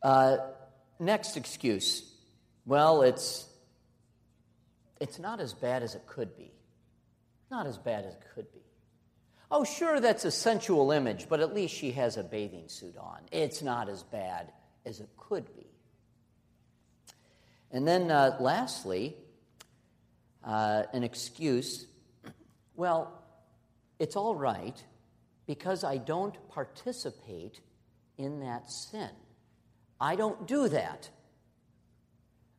Uh, 0.00 0.36
next 1.00 1.36
excuse. 1.36 2.08
Well, 2.64 3.02
it's, 3.02 3.48
it's 5.00 5.18
not 5.18 5.40
as 5.40 5.54
bad 5.54 5.82
as 5.82 5.96
it 5.96 6.06
could 6.06 6.36
be. 6.36 6.52
Not 7.50 7.66
as 7.66 7.78
bad 7.78 8.04
as 8.04 8.14
it 8.14 8.22
could 8.36 8.52
be. 8.52 8.62
Oh, 9.50 9.64
sure, 9.64 9.98
that's 9.98 10.24
a 10.24 10.30
sensual 10.30 10.92
image, 10.92 11.26
but 11.28 11.40
at 11.40 11.52
least 11.52 11.74
she 11.74 11.90
has 11.90 12.16
a 12.16 12.22
bathing 12.22 12.68
suit 12.68 12.96
on. 12.96 13.22
It's 13.32 13.60
not 13.60 13.88
as 13.88 14.04
bad 14.04 14.52
as 14.86 15.00
it 15.00 15.08
could 15.16 15.52
be. 15.56 15.59
And 17.70 17.86
then, 17.86 18.10
uh, 18.10 18.36
lastly, 18.40 19.16
uh, 20.44 20.84
an 20.92 21.04
excuse. 21.04 21.86
Well, 22.74 23.22
it's 23.98 24.16
all 24.16 24.34
right 24.34 24.82
because 25.46 25.84
I 25.84 25.98
don't 25.98 26.36
participate 26.48 27.60
in 28.16 28.40
that 28.40 28.70
sin. 28.70 29.10
I 30.00 30.16
don't 30.16 30.46
do 30.46 30.68
that. 30.68 31.10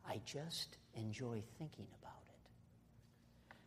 I 0.08 0.22
just 0.26 0.78
enjoy 0.94 1.42
thinking 1.58 1.88
about 2.02 2.12
it. 2.30 3.58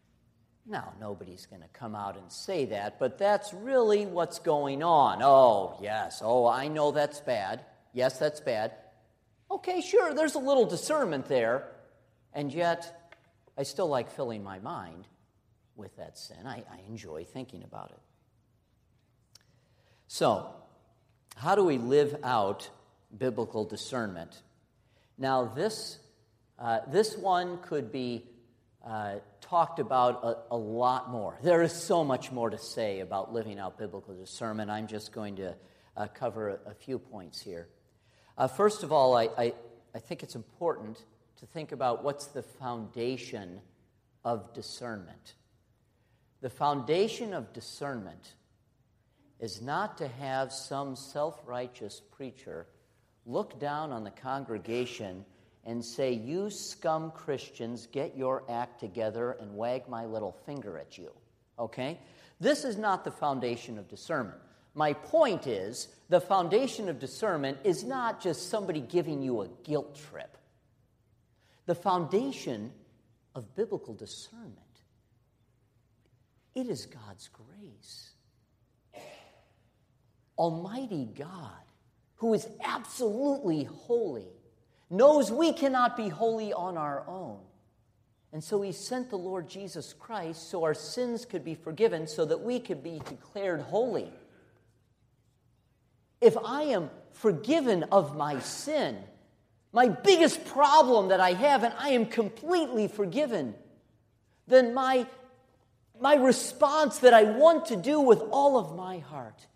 now, 0.70 0.92
nobody's 1.00 1.46
going 1.46 1.62
to 1.62 1.68
come 1.68 1.94
out 1.94 2.16
and 2.16 2.30
say 2.30 2.66
that, 2.66 2.98
but 2.98 3.18
that's 3.18 3.52
really 3.52 4.06
what's 4.06 4.38
going 4.38 4.82
on. 4.82 5.22
Oh, 5.22 5.78
yes. 5.82 6.20
Oh, 6.22 6.46
I 6.46 6.68
know 6.68 6.90
that's 6.90 7.20
bad. 7.20 7.64
Yes, 7.92 8.18
that's 8.18 8.40
bad. 8.40 8.72
Okay, 9.50 9.80
sure, 9.80 10.14
there's 10.14 10.34
a 10.34 10.40
little 10.40 10.66
discernment 10.66 11.26
there. 11.26 11.68
And 12.32 12.52
yet, 12.52 13.12
I 13.56 13.62
still 13.62 13.88
like 13.88 14.10
filling 14.10 14.42
my 14.42 14.58
mind 14.58 15.06
with 15.76 15.96
that 15.96 16.18
sin. 16.18 16.46
I, 16.46 16.64
I 16.70 16.80
enjoy 16.88 17.24
thinking 17.24 17.62
about 17.62 17.90
it. 17.90 18.00
So, 20.08 20.48
how 21.36 21.54
do 21.54 21.64
we 21.64 21.78
live 21.78 22.16
out 22.22 22.68
biblical 23.16 23.64
discernment? 23.64 24.42
Now, 25.18 25.44
this, 25.44 25.98
uh, 26.58 26.80
this 26.88 27.16
one 27.16 27.58
could 27.58 27.92
be 27.92 28.24
uh, 28.84 29.16
talked 29.40 29.78
about 29.78 30.22
a, 30.24 30.54
a, 30.54 30.56
lot 30.56 31.10
more. 31.10 31.38
There 31.42 31.62
is 31.62 31.72
so 31.72 32.04
much 32.04 32.30
more 32.30 32.50
to 32.50 32.58
say 32.58 33.00
about 33.00 33.32
living 33.32 33.58
out 33.58 33.78
biblical 33.78 34.14
discernment. 34.14 34.70
I'm 34.70 34.86
just 34.86 35.12
going 35.12 35.36
to 35.36 35.54
uh, 35.96 36.06
cover 36.08 36.50
a, 36.50 36.70
a, 36.70 36.74
few 36.74 36.98
points 36.98 37.40
here. 37.40 37.68
Uh, 38.36 38.48
first 38.48 38.82
of 38.82 38.92
all, 38.92 39.16
I, 39.16 39.28
I, 39.38 39.52
I 39.94 39.98
think 39.98 40.22
it's 40.22 40.34
important 40.34 41.04
to 41.38 41.46
think 41.46 41.72
about 41.72 42.02
what's 42.02 42.26
the 42.26 42.42
foundation 42.42 43.60
of 44.24 44.52
discernment. 44.54 45.34
The 46.40 46.50
foundation 46.50 47.32
of 47.32 47.52
discernment 47.52 48.34
is 49.40 49.62
not 49.62 49.98
to 49.98 50.08
have 50.08 50.52
some 50.52 50.96
self 50.96 51.40
righteous 51.46 52.00
preacher 52.12 52.66
look 53.26 53.58
down 53.60 53.92
on 53.92 54.04
the 54.04 54.10
congregation 54.10 55.24
and 55.64 55.84
say, 55.84 56.12
You 56.12 56.50
scum 56.50 57.10
Christians, 57.12 57.86
get 57.86 58.16
your 58.16 58.44
act 58.48 58.80
together 58.80 59.36
and 59.40 59.56
wag 59.56 59.88
my 59.88 60.04
little 60.04 60.36
finger 60.44 60.78
at 60.78 60.98
you. 60.98 61.10
Okay? 61.58 61.98
This 62.40 62.64
is 62.64 62.76
not 62.76 63.04
the 63.04 63.10
foundation 63.10 63.78
of 63.78 63.88
discernment. 63.88 64.40
My 64.74 64.92
point 64.92 65.46
is, 65.46 65.88
the 66.08 66.20
foundation 66.20 66.88
of 66.88 66.98
discernment 66.98 67.58
is 67.64 67.84
not 67.84 68.20
just 68.20 68.50
somebody 68.50 68.80
giving 68.80 69.22
you 69.22 69.42
a 69.42 69.48
guilt 69.62 69.96
trip. 70.10 70.36
The 71.66 71.74
foundation 71.74 72.72
of 73.34 73.54
biblical 73.54 73.94
discernment, 73.94 74.58
it 76.54 76.68
is 76.68 76.86
God's 76.86 77.28
grace. 77.28 78.10
Almighty 80.36 81.08
God, 81.16 81.50
who 82.16 82.34
is 82.34 82.48
absolutely 82.64 83.64
holy, 83.64 84.28
knows 84.90 85.30
we 85.30 85.52
cannot 85.52 85.96
be 85.96 86.08
holy 86.08 86.52
on 86.52 86.76
our 86.76 87.04
own. 87.06 87.38
And 88.32 88.42
so 88.42 88.60
he 88.60 88.72
sent 88.72 89.10
the 89.10 89.16
Lord 89.16 89.48
Jesus 89.48 89.92
Christ 89.92 90.50
so 90.50 90.64
our 90.64 90.74
sins 90.74 91.24
could 91.24 91.44
be 91.44 91.54
forgiven, 91.54 92.08
so 92.08 92.24
that 92.24 92.40
we 92.40 92.58
could 92.58 92.82
be 92.82 93.00
declared 93.08 93.60
holy. 93.60 94.12
If 96.24 96.38
I 96.38 96.62
am 96.62 96.88
forgiven 97.12 97.82
of 97.84 98.16
my 98.16 98.40
sin, 98.40 98.96
my 99.74 99.88
biggest 99.88 100.46
problem 100.46 101.08
that 101.08 101.20
I 101.20 101.34
have, 101.34 101.64
and 101.64 101.74
I 101.78 101.90
am 101.90 102.06
completely 102.06 102.88
forgiven, 102.88 103.54
then 104.46 104.72
my, 104.72 105.06
my 106.00 106.14
response 106.14 107.00
that 107.00 107.12
I 107.12 107.24
want 107.24 107.66
to 107.66 107.76
do 107.76 108.00
with 108.00 108.20
all 108.30 108.58
of 108.58 108.74
my 108.74 109.00
heart, 109.00 109.46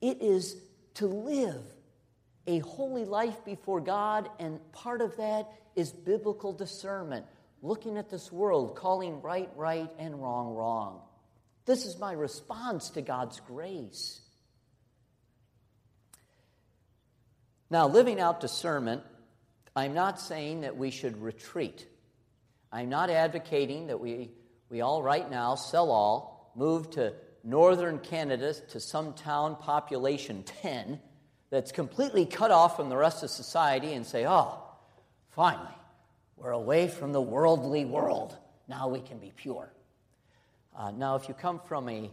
it 0.00 0.20
is 0.20 0.56
to 0.94 1.06
live 1.06 1.62
a 2.48 2.58
holy 2.58 3.04
life 3.04 3.44
before 3.44 3.80
God, 3.80 4.28
and 4.40 4.60
part 4.72 5.00
of 5.00 5.16
that 5.18 5.48
is 5.76 5.92
biblical 5.92 6.52
discernment, 6.52 7.24
looking 7.62 7.98
at 7.98 8.10
this 8.10 8.32
world, 8.32 8.74
calling 8.74 9.22
right, 9.22 9.48
right, 9.54 9.90
and 9.96 10.20
wrong, 10.20 10.54
wrong. 10.54 11.02
This 11.66 11.86
is 11.86 12.00
my 12.00 12.12
response 12.12 12.90
to 12.90 13.00
God's 13.00 13.38
grace. 13.38 14.20
Now, 17.70 17.88
living 17.88 18.20
out 18.20 18.40
discernment, 18.40 19.02
I'm 19.74 19.94
not 19.94 20.20
saying 20.20 20.60
that 20.62 20.76
we 20.76 20.90
should 20.90 21.20
retreat. 21.20 21.86
I'm 22.70 22.88
not 22.88 23.10
advocating 23.10 23.88
that 23.88 23.98
we, 24.00 24.30
we 24.68 24.80
all 24.80 25.02
right 25.02 25.28
now, 25.30 25.54
sell 25.54 25.90
all, 25.90 26.52
move 26.54 26.90
to 26.92 27.14
northern 27.42 27.98
Canada 27.98 28.54
to 28.70 28.80
some 28.80 29.12
town 29.14 29.56
population 29.56 30.42
10 30.62 31.00
that's 31.50 31.72
completely 31.72 32.26
cut 32.26 32.50
off 32.50 32.76
from 32.76 32.88
the 32.88 32.96
rest 32.96 33.22
of 33.22 33.30
society 33.30 33.92
and 33.92 34.04
say, 34.04 34.26
oh, 34.26 34.58
finally, 35.30 35.74
we're 36.36 36.50
away 36.50 36.88
from 36.88 37.12
the 37.12 37.20
worldly 37.20 37.84
world. 37.84 38.36
Now 38.68 38.88
we 38.88 39.00
can 39.00 39.18
be 39.18 39.32
pure. 39.34 39.72
Uh, 40.76 40.90
now, 40.90 41.14
if 41.14 41.28
you 41.28 41.34
come 41.34 41.60
from 41.66 41.88
a 41.88 42.10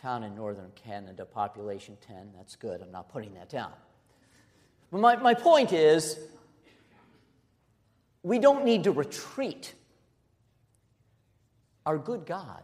town 0.00 0.22
in 0.22 0.34
northern 0.34 0.70
Canada, 0.74 1.24
population 1.26 1.98
10, 2.06 2.30
that's 2.36 2.56
good. 2.56 2.80
I'm 2.80 2.90
not 2.90 3.10
putting 3.10 3.34
that 3.34 3.50
down. 3.50 3.72
But 4.90 5.00
my, 5.00 5.16
my 5.16 5.34
point 5.34 5.72
is, 5.72 6.18
we 8.22 8.38
don't 8.38 8.64
need 8.64 8.84
to 8.84 8.92
retreat. 8.92 9.74
Our 11.86 11.98
good 11.98 12.26
God 12.26 12.62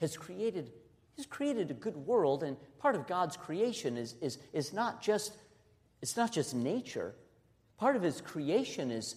has 0.00 0.16
created, 0.16 0.70
has 1.16 1.26
created 1.26 1.70
a 1.70 1.74
good 1.74 1.96
world, 1.96 2.42
and 2.42 2.56
part 2.78 2.94
of 2.94 3.06
God's 3.06 3.36
creation 3.36 3.96
is, 3.96 4.14
is, 4.20 4.38
is 4.52 4.72
not 4.72 5.02
just 5.02 5.32
it's 6.02 6.16
not 6.16 6.32
just 6.32 6.54
nature. 6.54 7.14
Part 7.78 7.96
of 7.96 8.02
his 8.02 8.20
creation 8.20 8.90
is, 8.90 9.14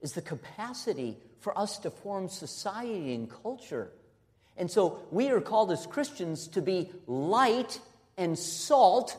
is 0.00 0.12
the 0.12 0.22
capacity 0.22 1.18
for 1.40 1.56
us 1.56 1.78
to 1.80 1.90
form 1.90 2.28
society 2.28 3.14
and 3.14 3.30
culture. 3.30 3.92
And 4.56 4.70
so 4.70 5.02
we 5.10 5.28
are 5.28 5.40
called 5.40 5.70
as 5.70 5.86
Christians 5.86 6.48
to 6.48 6.62
be 6.62 6.90
light 7.06 7.78
and 8.16 8.36
salt 8.36 9.16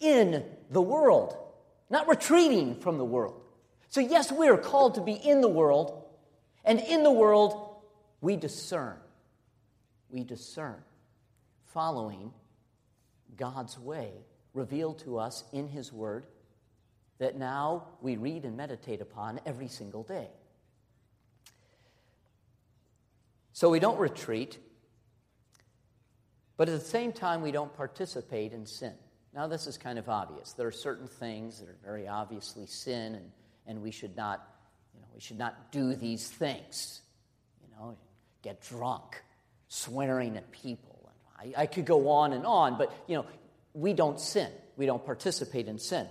in 0.00 0.44
the 0.70 0.82
world, 0.82 1.36
not 1.90 2.08
retreating 2.08 2.76
from 2.80 2.98
the 2.98 3.04
world. 3.04 3.40
So, 3.88 4.00
yes, 4.00 4.30
we 4.30 4.48
are 4.48 4.58
called 4.58 4.94
to 4.96 5.00
be 5.00 5.12
in 5.12 5.40
the 5.40 5.48
world, 5.48 6.04
and 6.64 6.78
in 6.80 7.02
the 7.02 7.10
world, 7.10 7.76
we 8.20 8.36
discern. 8.36 8.96
We 10.10 10.24
discern, 10.24 10.82
following 11.66 12.32
God's 13.36 13.78
way 13.78 14.12
revealed 14.54 14.98
to 15.00 15.18
us 15.18 15.44
in 15.52 15.68
His 15.68 15.92
Word 15.92 16.26
that 17.18 17.36
now 17.36 17.88
we 18.00 18.16
read 18.16 18.44
and 18.44 18.56
meditate 18.56 19.00
upon 19.00 19.40
every 19.44 19.68
single 19.68 20.02
day. 20.02 20.28
So 23.52 23.70
we 23.70 23.80
don't 23.80 23.98
retreat, 23.98 24.58
but 26.56 26.68
at 26.68 26.78
the 26.78 26.84
same 26.84 27.12
time, 27.12 27.42
we 27.42 27.50
don't 27.50 27.74
participate 27.74 28.52
in 28.52 28.66
sin. 28.66 28.94
Now, 29.34 29.46
this 29.46 29.66
is 29.66 29.76
kind 29.76 29.98
of 29.98 30.08
obvious. 30.08 30.52
There 30.52 30.66
are 30.66 30.72
certain 30.72 31.06
things 31.06 31.60
that 31.60 31.68
are 31.68 31.76
very 31.84 32.08
obviously 32.08 32.66
sin, 32.66 33.14
and, 33.14 33.30
and 33.66 33.82
we 33.82 33.90
should 33.90 34.16
not, 34.16 34.46
you 34.94 35.00
know, 35.00 35.06
we 35.14 35.20
should 35.20 35.38
not 35.38 35.70
do 35.70 35.94
these 35.94 36.28
things. 36.28 37.02
You 37.62 37.68
know, 37.76 37.96
get 38.42 38.62
drunk, 38.62 39.22
swearing 39.68 40.36
at 40.36 40.50
people. 40.50 40.98
I, 41.38 41.52
I 41.56 41.66
could 41.66 41.84
go 41.84 42.08
on 42.08 42.32
and 42.32 42.44
on, 42.44 42.76
but 42.78 42.92
you 43.06 43.16
know, 43.16 43.26
we 43.74 43.92
don't 43.92 44.20
sin, 44.20 44.50
we 44.76 44.86
don't 44.86 45.04
participate 45.04 45.68
in 45.68 45.78
sin. 45.78 46.06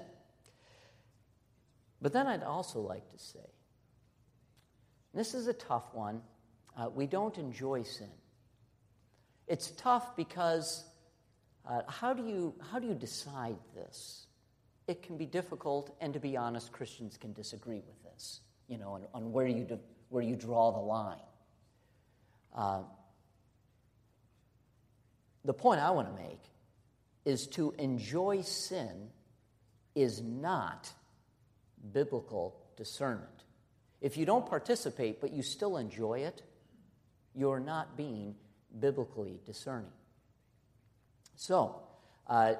But 2.02 2.14
then 2.14 2.28
I'd 2.28 2.44
also 2.44 2.80
like 2.80 3.12
to 3.12 3.20
say 3.20 3.40
this 5.14 5.34
is 5.34 5.48
a 5.48 5.54
tough 5.54 5.94
one. 5.94 6.22
Uh, 6.78 6.90
we 6.94 7.08
don't 7.08 7.38
enjoy 7.38 7.84
sin. 7.84 8.12
It's 9.48 9.72
tough 9.72 10.16
because 10.16 10.86
uh, 11.68 11.82
how, 11.88 12.14
do 12.14 12.26
you, 12.26 12.54
how 12.72 12.80
do 12.80 12.88
you 12.88 12.94
decide 12.94 13.58
this? 13.76 14.26
It 14.88 15.04
can 15.04 15.18
be 15.18 15.26
difficult, 15.26 15.96
and 16.00 16.14
to 16.14 16.20
be 16.20 16.38
honest, 16.38 16.72
Christians 16.72 17.18
can 17.18 17.34
disagree 17.34 17.82
with 17.86 18.02
this, 18.04 18.40
you 18.68 18.78
know, 18.78 18.92
on, 18.92 19.04
on 19.14 19.32
where, 19.34 19.48
you 19.48 19.66
do, 19.66 19.80
where 20.10 20.24
you 20.24 20.36
draw 20.36 20.72
the 20.72 20.80
line. 20.80 21.18
Uh, 22.56 22.82
the 25.44 25.54
point 25.54 25.82
I 25.82 25.92
want 25.92 26.16
to 26.16 26.22
make 26.22 26.42
is 27.26 27.48
to 27.48 27.74
enjoy 27.78 28.42
sin 28.42 29.10
is 29.96 30.22
not 30.22 30.90
biblical 31.92 32.56
discernment. 32.78 33.44
If 34.00 34.16
you 34.16 34.26
don't 34.26 34.46
participate 34.46 35.20
but 35.20 35.34
you 35.34 35.42
still 35.44 35.78
enjoy 35.78 36.20
it, 36.20 36.42
you're 37.36 37.60
not 37.60 37.98
being 37.98 38.36
biblically 38.80 39.40
discerning. 39.46 39.92
So, 41.38 41.76
uh, 42.26 42.56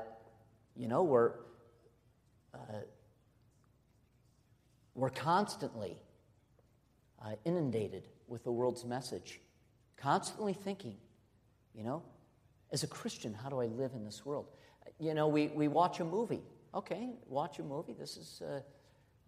you 0.76 0.88
know, 0.88 1.02
we're, 1.02 1.32
uh, 2.54 2.84
we're 4.94 5.10
constantly 5.10 5.98
uh, 7.20 7.32
inundated 7.44 8.08
with 8.28 8.44
the 8.44 8.52
world's 8.52 8.86
message, 8.86 9.42
constantly 9.98 10.54
thinking, 10.54 10.96
you 11.74 11.84
know, 11.84 12.04
as 12.72 12.84
a 12.84 12.88
Christian, 12.88 13.34
how 13.34 13.50
do 13.50 13.60
I 13.60 13.66
live 13.66 13.94
in 13.96 14.06
this 14.06 14.24
world? 14.24 14.46
You 15.00 15.16
know, 15.16 15.28
we, 15.28 15.48
we 15.48 15.68
watch 15.68 16.00
a 16.00 16.06
movie. 16.06 16.44
Okay, 16.76 17.10
watch 17.28 17.58
a 17.58 17.64
movie. 17.64 17.96
This 17.98 18.16
is 18.16 18.44
a, 18.46 18.64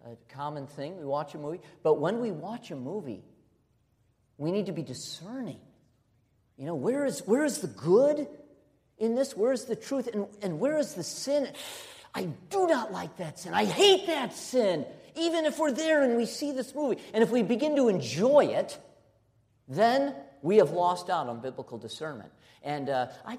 a 0.07 0.15
common 0.31 0.67
thing. 0.67 0.95
We 0.99 1.05
watch 1.05 1.33
a 1.33 1.39
movie. 1.39 1.61
But 1.81 1.99
when 1.99 2.19
we 2.19 2.29
watch 2.29 2.69
a 2.69 2.75
movie, 2.75 3.23
we 4.37 4.51
need 4.51 4.67
to 4.67 4.73
be 4.73 4.83
discerning. 4.83 5.59
You 6.55 6.67
know, 6.67 6.75
where 6.75 7.03
is, 7.05 7.21
where 7.25 7.45
is 7.45 7.61
the 7.61 7.67
good 7.67 8.27
in 8.99 9.15
this? 9.15 9.35
Where 9.35 9.51
is 9.51 9.65
the 9.65 9.75
truth? 9.75 10.07
And, 10.13 10.27
and 10.41 10.59
where 10.59 10.77
is 10.77 10.93
the 10.93 11.03
sin? 11.03 11.49
I 12.13 12.23
do 12.49 12.67
not 12.67 12.91
like 12.91 13.17
that 13.17 13.39
sin. 13.39 13.53
I 13.53 13.65
hate 13.65 14.07
that 14.07 14.33
sin. 14.33 14.85
Even 15.15 15.45
if 15.45 15.59
we're 15.59 15.71
there 15.71 16.03
and 16.03 16.17
we 16.17 16.25
see 16.25 16.51
this 16.51 16.73
movie. 16.73 17.01
And 17.13 17.23
if 17.23 17.29
we 17.29 17.43
begin 17.43 17.75
to 17.75 17.87
enjoy 17.87 18.45
it, 18.45 18.77
then 19.67 20.15
we 20.41 20.57
have 20.57 20.71
lost 20.71 21.09
out 21.09 21.27
on 21.27 21.41
biblical 21.41 21.77
discernment. 21.77 22.31
And 22.63 22.89
uh, 22.89 23.07
I, 23.25 23.37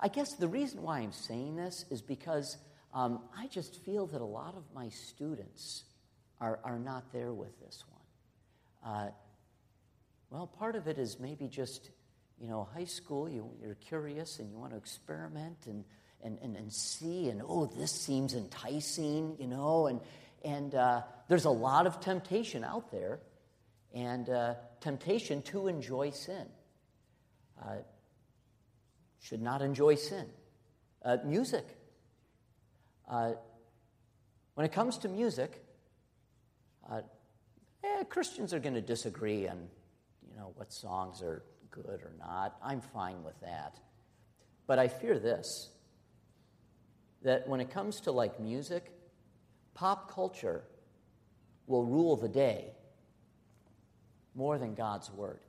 I 0.00 0.08
guess 0.08 0.34
the 0.34 0.48
reason 0.48 0.82
why 0.82 1.00
I'm 1.00 1.12
saying 1.12 1.56
this 1.56 1.84
is 1.90 2.02
because 2.02 2.56
um, 2.94 3.20
I 3.36 3.46
just 3.48 3.84
feel 3.84 4.06
that 4.08 4.20
a 4.20 4.24
lot 4.24 4.54
of 4.56 4.64
my 4.74 4.88
students 4.88 5.84
are, 6.40 6.58
are 6.64 6.78
not 6.78 7.12
there 7.12 7.32
with 7.32 7.58
this 7.60 7.84
one. 7.88 8.94
Uh, 8.94 9.10
well, 10.30 10.46
part 10.46 10.76
of 10.76 10.86
it 10.86 10.98
is 10.98 11.18
maybe 11.18 11.48
just, 11.48 11.90
you 12.40 12.48
know, 12.48 12.68
high 12.74 12.84
school, 12.84 13.28
you, 13.28 13.50
you're 13.60 13.74
curious 13.74 14.38
and 14.38 14.50
you 14.50 14.58
want 14.58 14.72
to 14.72 14.76
experiment 14.76 15.66
and, 15.66 15.84
and, 16.22 16.38
and, 16.42 16.56
and 16.56 16.72
see, 16.72 17.28
and 17.28 17.42
oh, 17.46 17.66
this 17.66 17.90
seems 17.90 18.34
enticing, 18.34 19.36
you 19.38 19.46
know, 19.46 19.86
and, 19.86 20.00
and 20.44 20.74
uh, 20.74 21.02
there's 21.28 21.44
a 21.44 21.50
lot 21.50 21.86
of 21.86 22.00
temptation 22.00 22.64
out 22.64 22.90
there, 22.90 23.20
and 23.94 24.28
uh, 24.30 24.54
temptation 24.80 25.42
to 25.42 25.68
enjoy 25.68 26.10
sin. 26.10 26.46
Uh, 27.60 27.76
should 29.20 29.42
not 29.42 29.62
enjoy 29.62 29.96
sin. 29.96 30.26
Uh, 31.04 31.16
music. 31.24 31.66
Uh, 33.08 33.32
when 34.54 34.64
it 34.64 34.72
comes 34.72 34.98
to 34.98 35.08
music, 35.08 35.64
uh, 36.90 37.00
eh, 37.82 38.04
Christians 38.04 38.54
are 38.54 38.60
going 38.60 38.74
to 38.74 38.80
disagree 38.80 39.48
on, 39.48 39.68
you 40.28 40.36
know, 40.36 40.52
what 40.56 40.72
songs 40.72 41.22
are 41.22 41.42
good 41.70 42.00
or 42.02 42.12
not. 42.18 42.56
I'm 42.62 42.80
fine 42.80 43.22
with 43.22 43.38
that. 43.40 43.78
But 44.66 44.78
I 44.78 44.88
fear 44.88 45.18
this 45.18 45.70
that 47.22 47.48
when 47.48 47.60
it 47.60 47.70
comes 47.70 48.00
to 48.02 48.12
like 48.12 48.38
music, 48.38 48.92
pop 49.74 50.12
culture 50.12 50.62
will 51.66 51.84
rule 51.84 52.16
the 52.16 52.28
day 52.28 52.72
more 54.34 54.58
than 54.58 54.74
God's 54.74 55.10
word. 55.10 55.40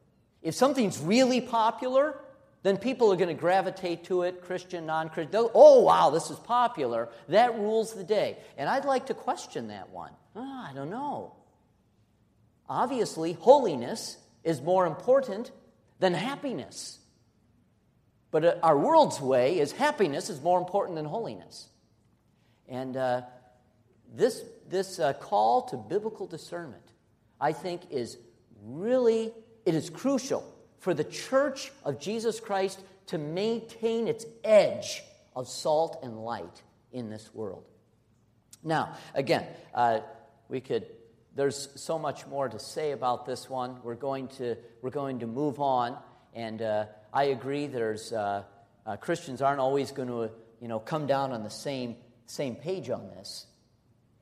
If 0.42 0.56
something's 0.56 1.00
really 1.00 1.42
popular, 1.42 2.20
then 2.64 2.78
people 2.78 3.12
are 3.14 3.16
going 3.16 3.30
to 3.30 3.40
gravitate 3.40 4.06
to 4.06 4.24
it, 4.24 4.42
Christian, 4.42 4.86
non 4.86 5.10
Christian. 5.10 5.48
Oh, 5.54 5.82
wow, 5.82 6.10
this 6.10 6.30
is 6.30 6.38
popular. 6.40 7.10
That 7.30 7.58
rules 7.58 7.94
the 7.94 8.04
day. 8.04 8.38
And 8.58 8.68
I'd 8.68 8.86
like 8.86 9.08
to 9.08 9.14
question 9.14 9.68
that 9.68 9.90
one. 9.90 10.12
Oh, 10.36 10.66
I 10.68 10.74
don't 10.74 10.90
know. 10.90 11.36
Obviously, 12.68 13.34
holiness 13.34 14.18
is 14.44 14.62
more 14.62 14.86
important 14.86 15.52
than 16.00 16.14
happiness. 16.14 17.00
But 18.32 18.46
uh, 18.46 18.56
our 18.64 18.78
world's 18.78 19.20
way 19.20 19.60
is 19.60 19.72
happiness 19.72 20.30
is 20.30 20.42
more 20.42 20.60
important 20.60 20.96
than 20.96 21.06
holiness. 21.06 21.68
And 22.68 22.96
uh, 22.96 23.22
this, 24.14 24.44
this 24.70 25.00
uh, 25.00 25.14
call 25.14 25.64
to 25.70 25.78
biblical 25.78 26.28
discernment, 26.28 26.84
I 27.42 27.54
think, 27.54 27.82
is 27.92 28.18
really, 28.64 29.34
it 29.66 29.76
is 29.76 29.90
crucial 29.90 30.44
for 30.80 30.94
the 30.94 31.04
church 31.04 31.72
of 31.84 32.00
Jesus 32.00 32.40
Christ 32.40 32.80
to 33.08 33.18
maintain 33.18 34.08
its 34.08 34.26
edge 34.44 35.02
of 35.36 35.48
salt 35.48 36.00
and 36.04 36.24
light 36.24 36.62
in 36.92 37.10
this 37.10 37.34
world. 37.34 37.66
Now, 38.64 38.96
again, 39.14 39.46
uh, 39.74 40.02
we 40.48 40.62
could 40.62 40.86
there's 41.40 41.70
so 41.76 41.98
much 41.98 42.28
more 42.28 42.50
to 42.50 42.60
say 42.60 42.92
about 42.92 43.26
this 43.26 43.50
one. 43.50 43.78
We're 43.82 43.96
going 43.96 44.28
to, 44.40 44.58
we're 44.82 44.90
going 44.90 45.20
to 45.20 45.26
move 45.26 45.62
on. 45.62 45.98
And 46.34 46.62
uh, 46.62 46.88
I 47.14 47.26
agree, 47.26 47.68
there's, 47.68 48.12
uh, 48.12 48.44
uh, 48.86 48.98
Christians 48.98 49.42
aren't 49.42 49.62
always 49.62 49.92
going 49.92 50.10
to 50.10 50.32
you 50.60 50.68
know, 50.68 50.80
come 50.80 51.08
down 51.08 51.32
on 51.32 51.44
the 51.44 51.50
same, 51.50 51.96
same 52.26 52.56
page 52.56 52.90
on 52.90 53.08
this. 53.08 53.46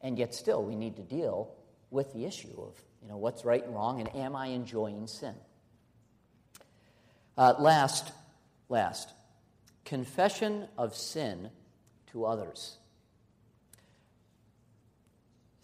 And 0.01 0.19
yet, 0.19 0.35
still, 0.35 0.63
we 0.63 0.75
need 0.75 0.95
to 0.97 1.01
deal 1.01 1.55
with 1.89 2.13
the 2.13 2.23
issue 2.23 2.53
of 2.55 2.79
you 3.01 3.07
know, 3.07 3.17
what's 3.17 3.43
right 3.43 3.65
and 3.65 3.73
wrong, 3.73 3.99
and 3.99 4.15
am 4.15 4.35
I 4.35 4.47
enjoying 4.47 5.07
sin? 5.07 5.33
Uh, 7.35 7.55
last, 7.57 8.11
last, 8.69 9.11
confession 9.85 10.67
of 10.77 10.95
sin 10.95 11.49
to 12.11 12.25
others. 12.25 12.77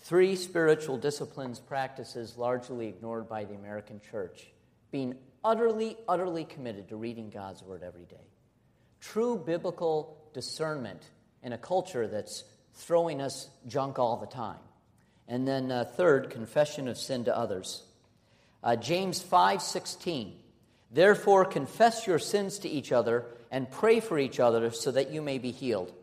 Three 0.04 0.36
spiritual 0.36 0.98
disciplines 0.98 1.62
practices 1.62 2.38
largely 2.38 2.89
ignored 2.89 3.30
by 3.30 3.46
the 3.46 3.54
American 3.56 4.02
church 4.12 4.48
being 4.92 5.16
utterly, 5.46 5.96
utterly 6.10 6.44
committed 6.44 6.89
to 6.89 6.98
reading 6.98 7.30
God's 7.30 7.63
Word 7.63 7.84
every 7.84 8.04
day. 8.04 8.28
True 9.00 9.38
biblical 9.38 10.18
discernment 10.34 11.02
in 11.42 11.54
a 11.54 11.58
culture 11.58 12.06
that's 12.06 12.44
throwing 12.74 13.22
us 13.22 13.50
junk 13.66 13.98
all 13.98 14.18
the 14.18 14.28
time. 14.28 14.60
And 15.30 15.48
then 15.48 15.72
uh, 15.72 15.86
third, 15.86 16.32
confession 16.32 16.89
of 16.89 16.98
sin 16.98 17.24
to 17.24 17.38
others. 17.38 17.84
Uh, 18.62 18.76
James 18.76 19.24
5:16. 19.24 20.34
Therefore 20.92 21.46
confess 21.46 22.06
your 22.06 22.20
sins 22.20 22.60
to 22.60 22.70
each 22.70 22.92
other 22.92 23.26
and 23.50 23.72
pray 23.72 24.02
for 24.02 24.20
each 24.20 24.42
other 24.42 24.70
so 24.72 24.92
that 24.92 25.12
you 25.12 25.22
may 25.22 25.38
be 25.38 25.52
healed. 25.52 25.94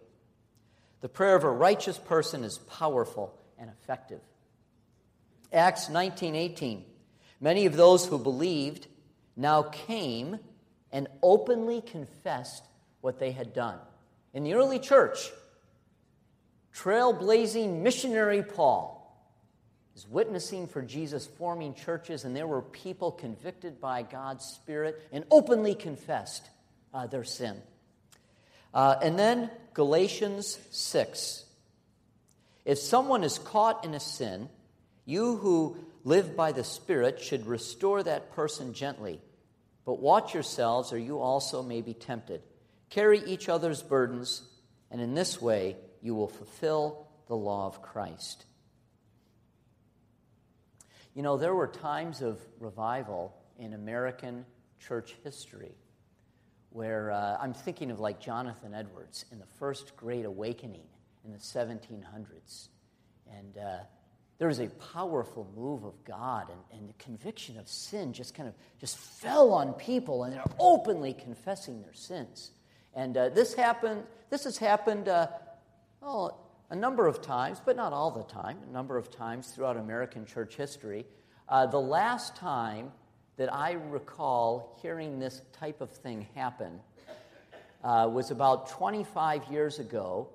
The 1.03 1.09
prayer 1.11 1.37
of 1.37 1.45
a 1.45 1.51
righteous 1.51 1.99
person 1.99 2.45
is 2.45 2.57
powerful 2.57 3.37
and 3.61 3.71
effective. 3.71 4.21
Acts 5.53 5.89
19:18 5.89 6.85
Many 7.41 7.67
of 7.67 7.77
those 7.77 8.07
who 8.07 8.19
believed 8.19 8.87
now 9.37 9.63
came 9.63 10.39
and 10.93 11.09
openly 11.23 11.81
confessed 11.81 12.65
what 13.01 13.19
they 13.19 13.33
had 13.33 13.55
done. 13.55 13.79
In 14.35 14.45
the 14.45 14.55
early 14.55 14.79
church, 14.79 15.31
trailblazing 16.75 17.81
missionary 17.81 18.43
Paul 18.43 19.01
is 19.97 20.07
witnessing 20.07 20.67
for 20.67 20.83
Jesus, 20.83 21.27
forming 21.27 21.75
churches, 21.75 22.25
and 22.25 22.37
there 22.37 22.47
were 22.47 22.63
people 22.63 23.11
convicted 23.11 23.81
by 23.81 24.03
God's 24.03 24.45
Spirit 24.45 25.03
and 25.13 25.25
openly 25.31 25.75
confessed 25.75 26.49
uh, 26.93 27.07
their 27.07 27.25
sin. 27.25 27.57
Uh, 28.73 28.97
and 29.03 29.19
then 29.19 29.51
Galatians 29.75 30.59
6 30.71 31.45
if 32.71 32.79
someone 32.79 33.25
is 33.25 33.37
caught 33.37 33.85
in 33.85 33.95
a 33.95 34.01
sin, 34.01 34.49
you 35.05 35.35
who 35.39 35.77
live 36.05 36.37
by 36.37 36.53
the 36.53 36.63
Spirit 36.63 37.21
should 37.21 37.49
restore 37.49 38.01
that 38.01 38.31
person 38.31 38.75
gently. 38.75 39.21
But 39.85 39.99
watch 39.99 40.35
yourselves, 40.35 40.93
or 40.93 40.99
you 40.99 41.19
also 41.19 41.65
may 41.65 41.81
be 41.81 41.95
tempted. 41.95 42.43
Carry 42.89 43.19
each 43.25 43.49
other's 43.49 43.83
burdens, 43.83 44.49
and 44.89 45.01
in 45.01 45.15
this 45.15 45.43
way 45.43 45.79
you 46.01 46.15
will 46.15 46.29
fulfill 46.29 47.09
the 47.27 47.35
law 47.35 47.67
of 47.67 47.83
Christ. 47.83 48.47
You 51.13 51.23
know, 51.23 51.39
there 51.39 51.57
were 51.57 51.67
times 51.67 52.23
of 52.23 52.39
revival 52.61 53.35
in 53.59 53.75
American 53.75 54.47
church 54.79 55.17
history 55.25 55.75
where 56.69 57.11
uh, 57.11 57.37
I'm 57.41 57.53
thinking 57.53 57.91
of 57.91 57.99
like 57.99 58.21
Jonathan 58.21 58.75
Edwards 58.75 59.25
in 59.33 59.41
the 59.41 59.47
First 59.59 59.97
Great 59.97 60.25
Awakening 60.25 60.87
in 61.25 61.33
the 61.33 61.39
1700s. 61.39 62.69
And 63.31 63.59
uh, 63.59 63.79
there 64.39 64.49
was 64.49 64.59
a 64.59 64.69
powerful 64.69 65.47
move 65.55 65.85
of 65.85 66.03
God, 66.05 66.49
and, 66.51 66.81
and, 66.81 66.89
the 66.89 66.95
conviction 66.95 67.59
of 67.59 67.69
sin 67.69 68.13
just 68.13 68.35
kind 68.35 68.49
of 68.49 68.55
just 68.81 68.97
fell 68.97 69.53
on 69.53 69.75
people, 69.75 70.25
and 70.25 70.33
they're 70.33 70.43
openly 70.59 71.13
confessing 71.13 71.83
their 71.83 71.93
sins. 71.93 72.51
And 72.95 73.17
uh, 73.17 73.29
this 73.29 73.55
happened. 73.55 74.03
This 74.31 74.45
has 74.45 74.57
happened, 74.57 75.09
uh, 75.09 75.29
a 76.03 76.77
number 76.77 77.07
of 77.07 77.21
times, 77.21 77.61
but 77.65 77.77
not 77.77 77.93
all 77.93 78.11
the 78.11 78.25
time. 78.25 78.57
A 78.69 78.73
number 78.73 78.97
of 78.97 79.11
times 79.11 79.49
throughout 79.49 79.77
American 79.77 80.25
church 80.25 80.57
history. 80.57 81.05
Uh, 81.49 81.67
the 81.67 81.81
last 81.81 82.37
time 82.37 82.93
that 83.37 83.53
I 83.53 83.73
recall 83.73 84.79
hearing 84.81 85.19
this 85.19 85.43
type 85.53 85.81
of 85.81 85.91
thing 85.91 86.27
happen 86.35 86.81
uh, 87.83 88.09
was 88.11 88.31
about 88.31 88.69
25 88.71 89.51
years 89.51 89.79
ago 89.79 90.29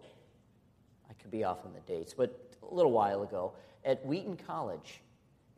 could 1.25 1.31
be 1.31 1.43
off 1.43 1.65
on 1.65 1.73
the 1.73 1.79
dates, 1.91 2.13
but 2.13 2.39
a 2.61 2.71
little 2.71 2.91
while 2.91 3.23
ago 3.23 3.53
at 3.83 4.05
Wheaton 4.05 4.37
College. 4.37 5.01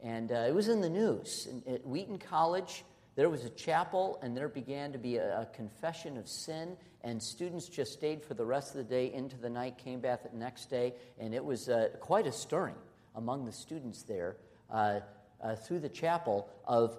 And 0.01 0.32
uh, 0.32 0.45
it 0.47 0.56
was 0.56 0.69
in 0.69 0.80
the 0.80 0.89
news. 0.89 1.45
And 1.51 1.67
at 1.67 1.86
Wheaton 1.86 2.19
College, 2.19 2.86
there 3.15 3.30
was 3.30 3.43
a 3.43 3.49
chapel, 3.49 4.17
and 4.23 4.38
there 4.38 4.47
began 4.47 4.93
to 4.93 4.97
be 4.97 5.17
a, 5.17 5.41
a, 5.41 5.45
confession 5.47 6.15
of 6.15 6.30
sin, 6.30 6.77
and 7.03 7.21
students 7.21 7.67
just 7.67 7.91
stayed 7.91 8.23
for 8.23 8.34
the 8.34 8.45
rest 8.45 8.75
of 8.75 8.77
the 8.77 8.84
day 8.86 9.12
into 9.13 9.36
the 9.36 9.49
night, 9.49 9.77
came 9.77 9.99
back 9.99 10.23
the 10.23 10.38
next 10.38 10.69
day, 10.69 10.93
and 11.19 11.34
it 11.34 11.43
was 11.43 11.67
uh, 11.67 11.89
quite 11.99 12.27
a 12.27 12.32
stirring 12.32 12.75
among 13.15 13.43
the 13.43 13.51
students 13.51 14.03
there 14.03 14.38
uh, 14.71 14.99
uh 15.41 15.56
through 15.56 15.80
the 15.80 15.89
chapel 15.89 16.47
of 16.65 16.97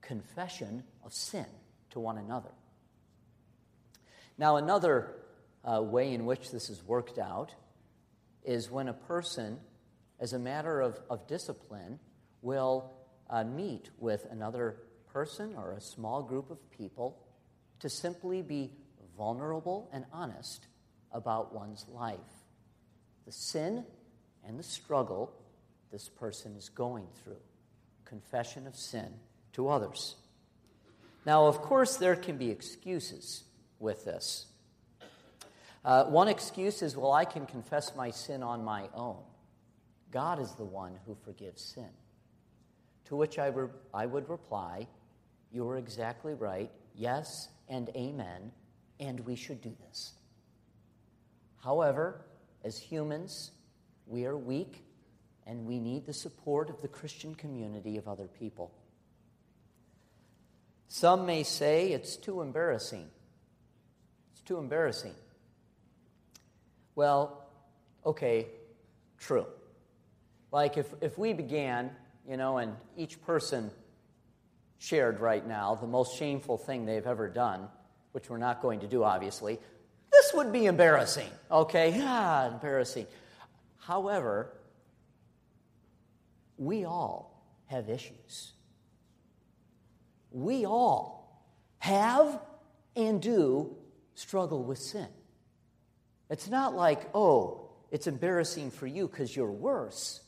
confession 0.00 0.82
of 1.04 1.12
sin 1.12 1.46
to 1.90 2.00
one 2.00 2.16
another. 2.16 2.52
Now, 4.38 4.56
another 4.56 5.16
uh, 5.64 5.82
way 5.82 6.14
in 6.14 6.24
which 6.24 6.50
this 6.50 6.70
is 6.70 6.82
worked 6.82 7.18
out 7.18 7.52
is 8.46 8.70
when 8.70 8.88
a 8.88 8.94
person, 8.94 9.58
as 10.20 10.32
a 10.32 10.38
matter 10.38 10.80
of, 10.80 10.98
of 11.10 11.26
discipline, 11.26 11.98
will 12.40 12.92
uh, 13.28 13.44
meet 13.44 13.90
with 13.98 14.26
another 14.30 14.76
person 15.12 15.54
or 15.56 15.72
a 15.72 15.80
small 15.80 16.22
group 16.22 16.50
of 16.50 16.58
people 16.70 17.18
to 17.80 17.90
simply 17.90 18.40
be 18.40 18.70
vulnerable 19.16 19.90
and 19.92 20.04
honest 20.12 20.66
about 21.12 21.54
one's 21.54 21.86
life, 21.88 22.18
the 23.24 23.32
sin 23.32 23.84
and 24.46 24.58
the 24.58 24.62
struggle 24.62 25.32
this 25.90 26.08
person 26.08 26.54
is 26.56 26.68
going 26.68 27.06
through, 27.22 27.40
confession 28.04 28.66
of 28.66 28.76
sin 28.76 29.08
to 29.52 29.68
others. 29.68 30.16
Now, 31.24 31.46
of 31.46 31.60
course, 31.62 31.96
there 31.96 32.16
can 32.16 32.36
be 32.36 32.50
excuses 32.50 33.44
with 33.78 34.04
this. 34.04 34.46
Uh, 35.86 36.04
one 36.06 36.26
excuse 36.26 36.82
is, 36.82 36.96
well, 36.96 37.12
I 37.12 37.24
can 37.24 37.46
confess 37.46 37.94
my 37.94 38.10
sin 38.10 38.42
on 38.42 38.64
my 38.64 38.88
own. 38.92 39.22
God 40.10 40.40
is 40.40 40.50
the 40.56 40.64
one 40.64 40.98
who 41.06 41.16
forgives 41.24 41.62
sin. 41.62 41.90
To 43.04 43.14
which 43.14 43.38
I, 43.38 43.46
re- 43.46 43.68
I 43.94 44.04
would 44.04 44.28
reply, 44.28 44.88
You 45.52 45.68
are 45.68 45.76
exactly 45.76 46.34
right. 46.34 46.72
Yes 46.96 47.48
and 47.68 47.88
amen. 47.90 48.50
And 48.98 49.20
we 49.20 49.36
should 49.36 49.60
do 49.62 49.72
this. 49.86 50.14
However, 51.62 52.26
as 52.64 52.76
humans, 52.76 53.52
we 54.08 54.26
are 54.26 54.36
weak 54.36 54.82
and 55.46 55.66
we 55.66 55.78
need 55.78 56.04
the 56.04 56.12
support 56.12 56.68
of 56.68 56.82
the 56.82 56.88
Christian 56.88 57.36
community 57.36 57.96
of 57.96 58.08
other 58.08 58.26
people. 58.26 58.72
Some 60.88 61.26
may 61.26 61.44
say 61.44 61.92
it's 61.92 62.16
too 62.16 62.40
embarrassing. 62.40 63.08
It's 64.32 64.40
too 64.40 64.58
embarrassing. 64.58 65.14
Well, 66.96 67.44
okay, 68.04 68.48
true. 69.18 69.46
Like 70.50 70.78
if, 70.78 70.92
if 71.02 71.18
we 71.18 71.34
began, 71.34 71.90
you 72.28 72.36
know, 72.36 72.56
and 72.56 72.74
each 72.96 73.22
person 73.22 73.70
shared 74.78 75.20
right 75.20 75.46
now 75.46 75.74
the 75.74 75.86
most 75.86 76.16
shameful 76.16 76.56
thing 76.56 76.86
they've 76.86 77.06
ever 77.06 77.28
done, 77.28 77.68
which 78.12 78.30
we're 78.30 78.38
not 78.38 78.62
going 78.62 78.80
to 78.80 78.88
do, 78.88 79.04
obviously, 79.04 79.60
this 80.10 80.32
would 80.34 80.52
be 80.52 80.64
embarrassing. 80.64 81.28
Okay, 81.50 82.00
ah, 82.02 82.48
embarrassing. 82.48 83.06
However, 83.78 84.56
we 86.56 86.86
all 86.86 87.44
have 87.66 87.90
issues. 87.90 88.52
We 90.30 90.64
all 90.64 91.44
have 91.78 92.40
and 92.96 93.20
do 93.20 93.76
struggle 94.14 94.62
with 94.64 94.78
sin. 94.78 95.08
It's 96.30 96.48
not 96.48 96.74
like, 96.74 97.08
oh, 97.14 97.68
it's 97.90 98.06
embarrassing 98.06 98.70
for 98.70 98.86
you 98.86 99.08
because 99.08 99.34
you're 99.34 99.50
worse. 99.50 100.20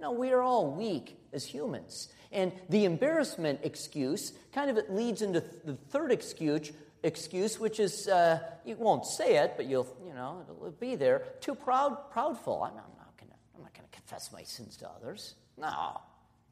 No, 0.00 0.12
we 0.12 0.32
are 0.32 0.42
all 0.42 0.70
weak 0.70 1.16
as 1.32 1.44
humans. 1.44 2.08
And 2.32 2.52
the 2.68 2.84
embarrassment 2.84 3.60
excuse 3.62 4.32
kind 4.52 4.76
of 4.76 4.78
leads 4.88 5.22
into 5.22 5.40
the 5.64 5.74
third 5.90 6.10
excuse, 6.10 6.72
excuse 7.04 7.60
which 7.60 7.78
is 7.78 8.08
uh, 8.08 8.40
you 8.64 8.76
won't 8.76 9.06
say 9.06 9.36
it, 9.36 9.54
but 9.56 9.66
you'll 9.66 9.86
you 10.04 10.12
know 10.12 10.42
it'll 10.42 10.72
be 10.72 10.96
there. 10.96 11.22
Too 11.40 11.54
proud, 11.54 12.10
proudful. 12.12 12.66
I'm 12.66 12.74
not, 12.74 12.90
not 12.96 13.16
gonna 13.16 13.36
I'm 13.54 13.62
not 13.62 13.72
gonna 13.72 13.88
confess 13.92 14.32
my 14.32 14.42
sins 14.42 14.76
to 14.78 14.90
others. 14.90 15.36
No, 15.56 15.68
I'm 15.68 16.00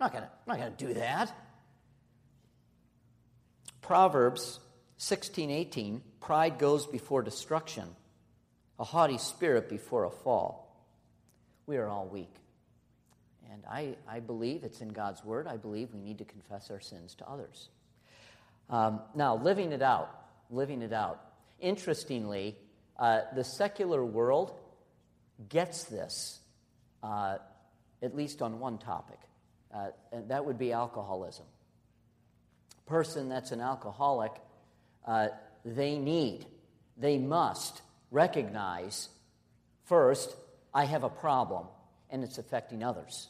not 0.01 0.13
gonna 0.13 0.31
I'm 0.47 0.57
not 0.57 0.59
gonna 0.59 0.77
do 0.77 0.95
that. 0.95 1.35
Proverbs 3.81 4.61
16, 4.99 5.51
18, 5.51 6.01
pride 6.21 6.59
goes 6.59 6.87
before 6.87 7.23
destruction, 7.23 7.89
a 8.79 8.85
haughty 8.85 9.19
spirit 9.19 9.69
before 9.69 10.05
a 10.05 10.11
fall. 10.11 10.85
We 11.67 11.77
are 11.77 11.89
all 11.89 12.07
weak. 12.07 12.35
And 13.53 13.63
I, 13.71 13.97
I 14.09 14.21
believe 14.21 14.65
it's 14.65 14.81
in 14.81 14.89
God's 14.89 15.25
word. 15.25 15.47
I 15.47 15.57
believe 15.57 15.93
we 15.93 16.01
need 16.01 16.19
to 16.19 16.25
confess 16.25 16.71
our 16.71 16.81
sins 16.81 17.15
to 17.17 17.29
others. 17.29 17.69
Um, 18.71 19.01
now, 19.15 19.37
living 19.37 19.73
it 19.73 19.83
out, 19.83 20.11
living 20.51 20.81
it 20.83 20.93
out. 20.93 21.21
Interestingly, 21.61 22.57
uh, 22.99 23.21
the 23.35 23.45
secular 23.45 24.05
world 24.05 24.59
gets 25.49 25.85
this, 25.85 26.41
uh, 27.03 27.37
at 28.03 28.17
least 28.17 28.43
on 28.43 28.59
one 28.59 28.79
topic, 28.79 29.19
uh, 29.75 29.89
and 30.13 30.31
that 30.31 30.45
would 30.45 30.59
be 30.59 30.73
alcoholism. 30.73 31.47
Person 32.87 33.29
that's 33.29 33.53
an 33.53 33.61
alcoholic, 33.61 34.33
uh, 35.07 35.29
they 35.65 35.99
need, 35.99 36.47
they 36.97 37.19
must 37.19 37.83
recognize 38.13 39.09
first, 39.87 40.37
I 40.73 40.85
have 40.85 41.03
a 41.03 41.09
problem 41.09 41.67
and 42.11 42.23
it's 42.23 42.39
affecting 42.39 42.85
others. 42.85 43.29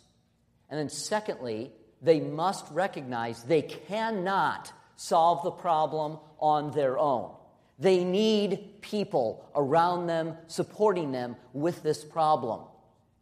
And 0.69 0.79
then, 0.79 0.89
secondly, 0.89 1.71
they 2.03 2.21
must 2.21 2.67
recognize 2.73 3.43
they 3.45 3.63
cannot 3.63 4.73
solve 4.97 5.43
the 5.45 5.51
problem 5.51 6.19
on 6.39 6.73
their 6.73 6.99
own. 6.99 7.31
They 7.79 8.05
need 8.05 8.81
people 8.81 9.49
around 9.55 10.07
them 10.07 10.37
supporting 10.47 11.13
them 11.13 11.37
with 11.53 11.83
this 11.83 12.05
problem. 12.05 12.61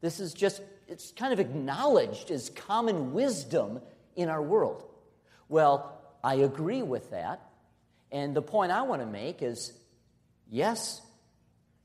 This 0.01 0.20
is 0.20 0.33
just, 0.33 0.61
it's 0.88 1.12
kind 1.12 1.33
of 1.33 1.40
acknowledged 1.40 2.31
as 2.31 2.51
common 2.51 3.12
wisdom 3.12 3.81
in 4.16 4.29
our 4.29 4.42
world. 4.42 4.85
Well, 5.49 5.99
I 6.23 6.37
agree 6.37 6.83
with 6.83 7.11
that. 7.11 7.40
And 8.12 8.35
the 8.35 8.42
point 8.42 8.73
I 8.73 8.83
want 8.83 9.03
to 9.03 9.07
make 9.07 9.42
is 9.42 9.73
yes, 10.49 11.01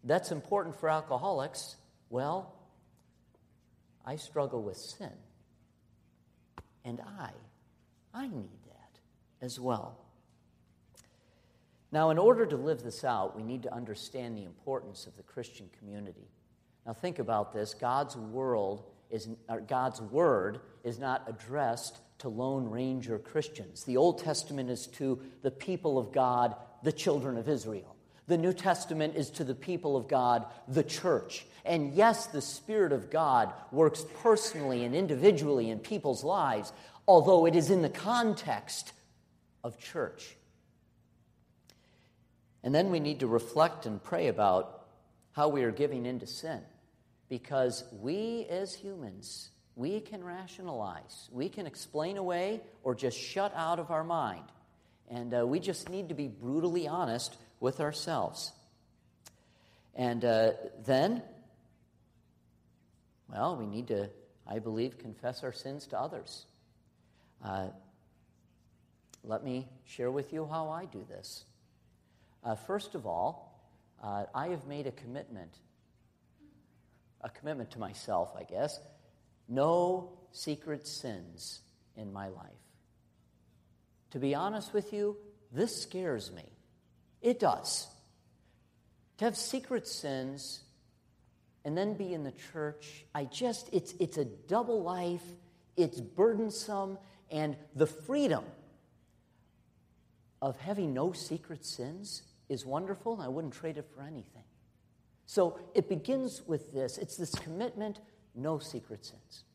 that's 0.05 0.31
important 0.31 0.79
for 0.79 0.89
alcoholics. 0.89 1.75
Well, 2.09 2.53
I 4.05 4.15
struggle 4.15 4.61
with 4.61 4.77
sin. 4.77 5.11
And 6.85 7.01
I, 7.19 7.31
I 8.13 8.27
need 8.27 8.59
that 8.67 8.99
as 9.41 9.59
well. 9.59 9.97
Now, 11.91 12.11
in 12.11 12.19
order 12.19 12.45
to 12.45 12.55
live 12.55 12.83
this 12.83 13.03
out, 13.03 13.35
we 13.35 13.43
need 13.43 13.63
to 13.63 13.73
understand 13.73 14.37
the 14.37 14.43
importance 14.43 15.07
of 15.07 15.17
the 15.17 15.23
Christian 15.23 15.69
community. 15.79 16.29
Now, 16.85 16.93
think 16.93 17.19
about 17.19 17.51
this 17.51 17.73
God's 17.73 18.15
world 18.15 18.83
is, 19.09 19.27
God's 19.67 20.01
word 20.01 20.59
is 20.83 20.99
not 20.99 21.23
addressed 21.27 21.99
to 22.19 22.29
Lone 22.29 22.69
Ranger 22.69 23.17
Christians. 23.17 23.83
The 23.83 23.97
Old 23.97 24.19
Testament 24.19 24.69
is 24.69 24.87
to 24.87 25.19
the 25.41 25.51
people 25.51 25.97
of 25.97 26.11
God, 26.11 26.55
the 26.83 26.91
children 26.91 27.37
of 27.37 27.49
Israel. 27.49 27.94
The 28.27 28.37
New 28.37 28.53
Testament 28.53 29.15
is 29.15 29.29
to 29.31 29.43
the 29.43 29.53
people 29.53 29.95
of 29.95 30.07
God, 30.07 30.45
the 30.67 30.83
church. 30.83 31.45
And 31.63 31.93
yes, 31.93 32.27
the 32.27 32.41
Spirit 32.41 32.91
of 32.91 33.09
God 33.09 33.53
works 33.71 34.05
personally 34.21 34.83
and 34.83 34.95
individually 34.95 35.69
in 35.69 35.79
people's 35.79 36.23
lives, 36.23 36.73
although 37.07 37.45
it 37.45 37.55
is 37.55 37.69
in 37.69 37.81
the 37.81 37.89
context 37.89 38.93
of 39.63 39.77
church. 39.77 40.35
And 42.63 42.73
then 42.73 42.89
we 42.89 42.99
need 42.99 43.19
to 43.19 43.27
reflect 43.27 43.85
and 43.85 44.01
pray 44.01 44.27
about 44.27 44.87
how 45.33 45.49
we 45.49 45.63
are 45.63 45.71
giving 45.71 46.05
into 46.05 46.25
sin. 46.25 46.61
Because 47.29 47.83
we 47.91 48.47
as 48.49 48.73
humans, 48.73 49.49
we 49.75 49.99
can 49.99 50.23
rationalize, 50.23 51.29
we 51.31 51.49
can 51.49 51.67
explain 51.67 52.17
away 52.17 52.61
or 52.83 52.95
just 52.95 53.17
shut 53.19 53.53
out 53.55 53.79
of 53.79 53.91
our 53.91 54.03
mind. 54.03 54.45
And 55.09 55.33
uh, 55.33 55.45
we 55.45 55.59
just 55.59 55.89
need 55.89 56.09
to 56.09 56.15
be 56.15 56.27
brutally 56.27 56.87
honest 56.87 57.35
with 57.65 57.79
ourselves. 57.79 58.51
And 59.95 60.23
uh, 60.23 60.51
then, 60.85 61.23
well, 63.27 63.57
we 63.57 63.65
need 63.65 63.87
to, 63.87 64.11
I 64.47 64.59
believe, 64.59 64.99
confess 64.99 65.43
our 65.43 65.51
sins 65.51 65.87
to 65.87 65.99
others. 65.99 66.45
Uh, 67.43 67.69
let 69.23 69.43
me 69.43 69.67
share 69.83 70.11
with 70.11 70.31
you 70.31 70.45
how 70.45 70.69
I 70.69 70.85
do 70.85 71.03
this. 71.09 71.43
Uh, 72.43 72.53
first 72.53 72.93
of 72.93 73.07
all, 73.07 73.59
uh, 74.03 74.25
I 74.35 74.49
have 74.49 74.67
made 74.67 74.85
a 74.85 74.91
commitment, 74.91 75.57
a 77.21 77.29
commitment 77.29 77.71
to 77.71 77.79
myself, 77.79 78.29
I 78.37 78.43
guess, 78.43 78.79
no 79.49 80.11
secret 80.31 80.85
sins 80.85 81.61
in 81.97 82.13
my 82.13 82.27
life. 82.27 82.63
To 84.11 84.19
be 84.19 84.35
honest 84.35 84.71
with 84.71 84.93
you, 84.93 85.17
this 85.51 85.81
scares 85.81 86.31
me. 86.31 86.54
It 87.25 87.39
does. 87.39 87.87
To 89.17 89.25
have 89.25 89.35
secret 89.35 89.87
sins 89.87 90.61
and 91.65 91.75
then 91.75 91.95
be 91.95 92.13
in 92.13 92.23
the 92.23 92.33
church, 92.53 93.03
I 93.15 93.23
just, 93.25 93.67
it's, 93.73 93.95
it's 93.99 94.17
a 94.19 94.25
double 94.25 94.83
life, 94.83 95.23
it's 95.75 95.99
burdensome, 95.99 96.99
and 97.31 97.57
the 97.75 97.87
freedom 97.87 98.43
of 100.39 100.55
having 100.59 100.93
no 100.93 101.13
secret 101.13 101.65
sins 101.65 102.21
is 102.47 102.63
wonderful, 102.63 103.13
and 103.13 103.23
I 103.23 103.27
wouldn't 103.27 103.55
trade 103.55 103.79
it 103.79 103.87
for 103.95 104.03
anything. 104.03 104.43
So 105.25 105.57
it 105.73 105.89
begins 105.89 106.43
with 106.45 106.71
this 106.71 106.99
it's 106.99 107.17
this 107.17 107.33
commitment 107.33 108.01
no 108.35 108.59
secret 108.59 109.03
sins. 109.03 109.45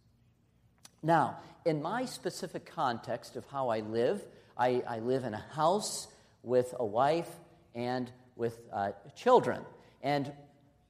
Now, 1.04 1.38
in 1.64 1.80
my 1.80 2.04
specific 2.04 2.66
context 2.66 3.36
of 3.36 3.46
how 3.46 3.68
I 3.68 3.78
live, 3.78 4.24
I, 4.58 4.82
I 4.88 4.98
live 4.98 5.22
in 5.22 5.34
a 5.34 5.44
house 5.52 6.08
with 6.42 6.74
a 6.78 6.84
wife 6.84 7.28
and 7.74 8.10
with 8.36 8.60
uh, 8.72 8.92
children. 9.14 9.60
And, 10.02 10.32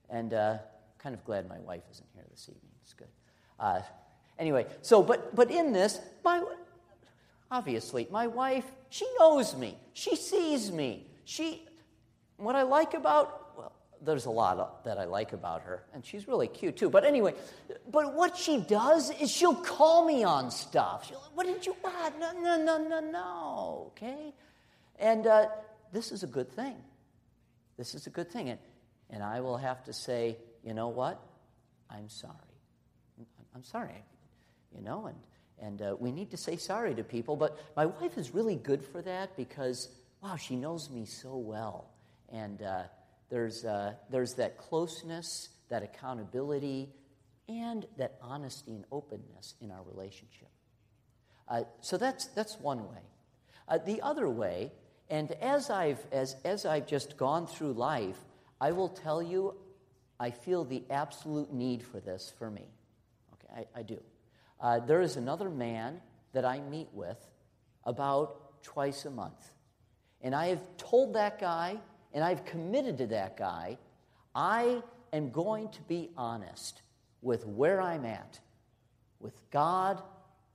and 0.08 0.32
uh, 0.32 0.58
kind 0.98 1.14
of 1.14 1.24
glad 1.24 1.48
my 1.48 1.58
wife 1.58 1.82
isn't 1.90 2.08
here 2.14 2.24
this 2.30 2.48
evening. 2.48 2.70
It's 2.82 2.94
good. 2.94 3.08
Uh, 3.58 3.80
anyway, 4.38 4.66
so, 4.82 5.02
but, 5.02 5.34
but 5.34 5.50
in 5.50 5.72
this, 5.72 6.00
my, 6.24 6.42
obviously, 7.50 8.06
my 8.10 8.26
wife, 8.26 8.64
she 8.88 9.06
knows 9.18 9.56
me. 9.56 9.76
She 9.92 10.16
sees 10.16 10.70
me. 10.70 11.06
She, 11.24 11.66
what 12.36 12.56
I 12.56 12.62
like 12.62 12.94
about 12.94 13.56
well, 13.56 13.72
there's 14.02 14.26
a 14.26 14.30
lot 14.30 14.84
that 14.84 14.98
I 14.98 15.04
like 15.04 15.32
about 15.32 15.62
her, 15.62 15.84
and 15.92 16.04
she's 16.04 16.26
really 16.26 16.48
cute 16.48 16.76
too. 16.76 16.88
But 16.88 17.04
anyway, 17.04 17.34
but 17.90 18.14
what 18.14 18.36
she 18.36 18.58
does 18.58 19.10
is 19.20 19.30
she'll 19.30 19.54
call 19.54 20.06
me 20.06 20.24
on 20.24 20.50
stuff. 20.50 21.06
She'll, 21.06 21.22
what 21.34 21.46
did 21.46 21.66
you? 21.66 21.76
What? 21.82 22.18
No, 22.18 22.32
no, 22.32 22.56
no, 22.62 22.78
no, 22.78 23.00
no. 23.00 23.92
Okay, 23.92 24.32
and 24.98 25.26
uh, 25.26 25.48
this 25.92 26.12
is 26.12 26.22
a 26.22 26.26
good 26.26 26.50
thing. 26.52 26.76
This 27.76 27.94
is 27.94 28.06
a 28.06 28.10
good 28.10 28.30
thing, 28.30 28.48
and 28.48 28.58
and 29.10 29.22
I 29.22 29.40
will 29.40 29.56
have 29.56 29.82
to 29.84 29.92
say, 29.92 30.36
you 30.64 30.74
know 30.74 30.88
what? 30.88 31.20
I'm 31.90 32.08
sorry. 32.08 32.34
I'm 33.54 33.64
sorry. 33.64 34.04
You 34.74 34.82
know, 34.82 35.06
and 35.06 35.18
and 35.58 35.82
uh, 35.82 35.96
we 35.98 36.12
need 36.12 36.30
to 36.30 36.36
say 36.36 36.56
sorry 36.56 36.94
to 36.94 37.04
people. 37.04 37.36
But 37.36 37.58
my 37.76 37.86
wife 37.86 38.16
is 38.18 38.32
really 38.32 38.56
good 38.56 38.84
for 38.84 39.02
that 39.02 39.36
because 39.36 39.88
wow, 40.22 40.36
she 40.36 40.56
knows 40.56 40.90
me 40.90 41.04
so 41.06 41.36
well, 41.36 41.90
and. 42.32 42.62
Uh, 42.62 42.82
there's, 43.30 43.64
uh, 43.64 43.94
there's 44.10 44.34
that 44.34 44.58
closeness, 44.58 45.48
that 45.68 45.82
accountability, 45.82 46.90
and 47.48 47.86
that 47.96 48.18
honesty 48.20 48.72
and 48.72 48.84
openness 48.90 49.54
in 49.60 49.70
our 49.70 49.82
relationship. 49.84 50.48
Uh, 51.48 51.62
so 51.80 51.96
that's, 51.96 52.26
that's 52.26 52.58
one 52.58 52.80
way. 52.88 53.02
Uh, 53.68 53.78
the 53.78 54.02
other 54.02 54.28
way, 54.28 54.72
and 55.10 55.32
as 55.32 55.70
I've, 55.70 55.98
as, 56.12 56.36
as 56.44 56.64
I've 56.64 56.86
just 56.86 57.16
gone 57.16 57.48
through 57.48 57.72
life, 57.72 58.16
I 58.60 58.70
will 58.70 58.88
tell 58.88 59.20
you, 59.20 59.54
I 60.20 60.30
feel 60.30 60.64
the 60.64 60.84
absolute 60.88 61.52
need 61.52 61.82
for 61.82 61.98
this 61.98 62.32
for 62.38 62.48
me. 62.48 62.68
Okay, 63.34 63.66
I, 63.74 63.80
I 63.80 63.82
do. 63.82 64.00
Uh, 64.60 64.78
there 64.78 65.00
is 65.00 65.16
another 65.16 65.50
man 65.50 66.00
that 66.32 66.44
I 66.44 66.60
meet 66.60 66.88
with 66.92 67.18
about 67.84 68.62
twice 68.62 69.04
a 69.04 69.10
month. 69.10 69.50
And 70.22 70.34
I 70.34 70.48
have 70.48 70.62
told 70.76 71.14
that 71.14 71.40
guy, 71.40 71.78
and 72.12 72.22
I've 72.22 72.44
committed 72.44 72.98
to 72.98 73.06
that 73.08 73.36
guy, 73.36 73.78
I 74.34 74.82
am 75.12 75.30
going 75.30 75.70
to 75.70 75.82
be 75.82 76.10
honest 76.16 76.82
with 77.20 77.46
where 77.46 77.80
I'm 77.80 78.04
at, 78.04 78.38
with 79.18 79.34
God, 79.50 80.02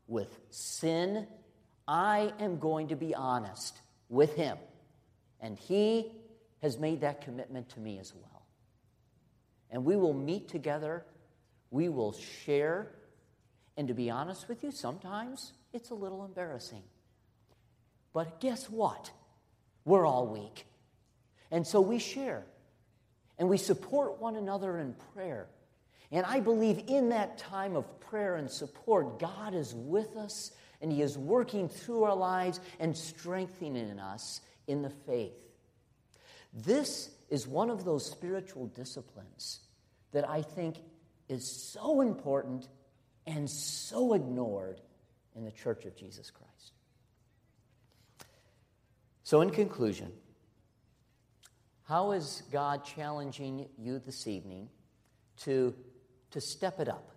with 0.07 0.39
sin. 0.49 1.27
I 1.87 2.31
am 2.39 2.57
going 2.59 2.89
to 2.89 2.95
be 2.95 3.13
honest 3.13 3.81
with 4.09 4.35
him. 4.35 4.57
And 5.39 5.57
he 5.57 6.11
has 6.61 6.77
made 6.77 7.01
that 7.01 7.21
commitment 7.21 7.69
to 7.69 7.79
me 7.79 7.99
as 7.99 8.13
well. 8.13 8.45
And 9.69 9.85
we 9.85 9.95
will 9.95 10.13
meet 10.13 10.47
together, 10.47 11.05
we 11.71 11.89
will 11.89 12.13
share. 12.13 12.91
And 13.77 13.87
to 13.87 13.93
be 13.93 14.09
honest 14.09 14.47
with 14.47 14.63
you, 14.63 14.71
sometimes 14.71 15.53
it's 15.73 15.89
a 15.89 15.95
little 15.95 16.23
embarrassing. 16.23 16.83
But 18.13 18.39
guess 18.39 18.69
what? 18.69 19.11
We're 19.83 20.05
all 20.05 20.27
weak. 20.27 20.65
And 21.51 21.67
so 21.67 21.81
we 21.81 21.99
share 21.99 22.43
and 23.37 23.49
we 23.49 23.57
support 23.57 24.19
one 24.21 24.35
another 24.35 24.79
in 24.79 24.95
prayer. 25.13 25.47
And 26.11 26.25
I 26.25 26.39
believe 26.39 26.83
in 26.87 27.09
that 27.09 27.37
time 27.37 27.75
of 27.75 27.99
prayer 27.99 28.35
and 28.35 28.49
support, 28.49 29.19
God 29.19 29.53
is 29.53 29.73
with 29.75 30.15
us 30.15 30.51
and 30.85 30.93
He 30.93 31.01
is 31.01 31.17
working 31.17 31.67
through 31.67 32.03
our 32.03 32.15
lives 32.15 32.59
and 32.79 32.95
strengthening 32.95 33.97
us 33.97 34.39
in 34.67 34.83
the 34.83 34.91
faith. 34.91 35.33
This 36.53 37.09
is 37.27 37.47
one 37.47 37.71
of 37.71 37.83
those 37.83 38.05
spiritual 38.05 38.67
disciplines 38.67 39.61
that 40.11 40.29
I 40.29 40.43
think 40.43 40.75
is 41.27 41.49
so 41.73 42.01
important 42.01 42.69
and 43.25 43.49
so 43.49 44.13
ignored 44.13 44.79
in 45.35 45.43
the 45.43 45.51
Church 45.51 45.85
of 45.85 45.95
Jesus 45.95 46.29
Christ. 46.29 46.73
So, 49.23 49.41
in 49.41 49.49
conclusion, 49.49 50.11
how 51.85 52.11
is 52.11 52.43
God 52.51 52.85
challenging 52.85 53.69
you 53.75 53.97
this 53.97 54.27
evening 54.27 54.69
to, 55.37 55.73
to 56.29 56.39
step 56.39 56.79
it 56.79 56.87
up? 56.87 57.14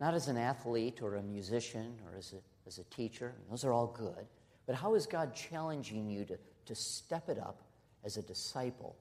Not 0.00 0.14
as 0.14 0.28
an 0.28 0.36
athlete 0.36 1.00
or 1.02 1.16
a 1.16 1.22
musician 1.22 1.98
or 2.06 2.16
as 2.16 2.32
a, 2.32 2.68
as 2.68 2.78
a 2.78 2.84
teacher, 2.84 3.34
those 3.50 3.64
are 3.64 3.72
all 3.72 3.88
good, 3.88 4.26
but 4.66 4.74
how 4.74 4.94
is 4.94 5.06
God 5.06 5.34
challenging 5.34 6.08
you 6.08 6.24
to, 6.26 6.38
to 6.66 6.74
step 6.74 7.28
it 7.28 7.38
up 7.38 7.62
as 8.04 8.16
a 8.16 8.22
disciple 8.22 8.96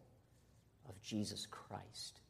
of 0.88 0.99
Jesus 1.01 1.45
Christ? 1.45 2.21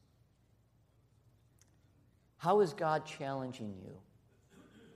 How 2.37 2.59
is 2.59 2.73
God 2.73 3.05
challenging 3.05 3.73
you 3.81 3.97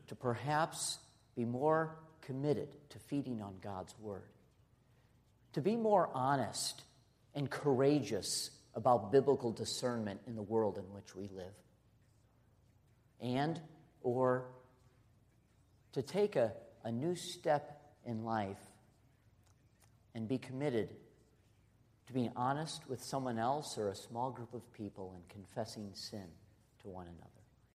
to 0.08 0.16
perhaps 0.16 1.00
be 1.36 1.46
more 1.46 1.96
committed 2.22 2.76
to 2.90 3.00
feeding 3.00 3.42
on 3.42 3.56
God's 3.62 3.96
Word, 4.00 4.30
to 5.54 5.62
be 5.62 5.76
more 5.76 6.10
honest 6.14 6.84
and 7.34 7.50
courageous 7.50 8.52
about 8.76 9.12
biblical 9.12 9.52
discernment 9.52 10.20
in 10.28 10.36
the 10.36 10.42
world 10.42 10.78
in 10.78 10.84
which 10.94 11.16
we 11.16 11.30
live, 11.36 11.54
and 13.22 13.60
or 14.02 14.46
to 15.94 16.02
take 16.02 16.36
a, 16.36 16.54
a 16.84 16.92
new 16.92 17.16
step 17.16 17.82
in 18.06 18.24
life 18.24 18.58
and 20.16 20.28
be 20.28 20.38
committed 20.38 20.90
to 22.08 22.14
being 22.14 22.32
honest 22.36 22.90
with 22.90 23.02
someone 23.02 23.38
else 23.38 23.78
or 23.78 23.90
a 23.90 23.96
small 23.96 24.32
group 24.32 24.54
of 24.54 24.74
people 24.74 25.14
and 25.16 25.28
confessing 25.30 25.90
sin 25.94 26.28
to 26.82 26.90
one 26.90 27.08
another. 27.08 27.31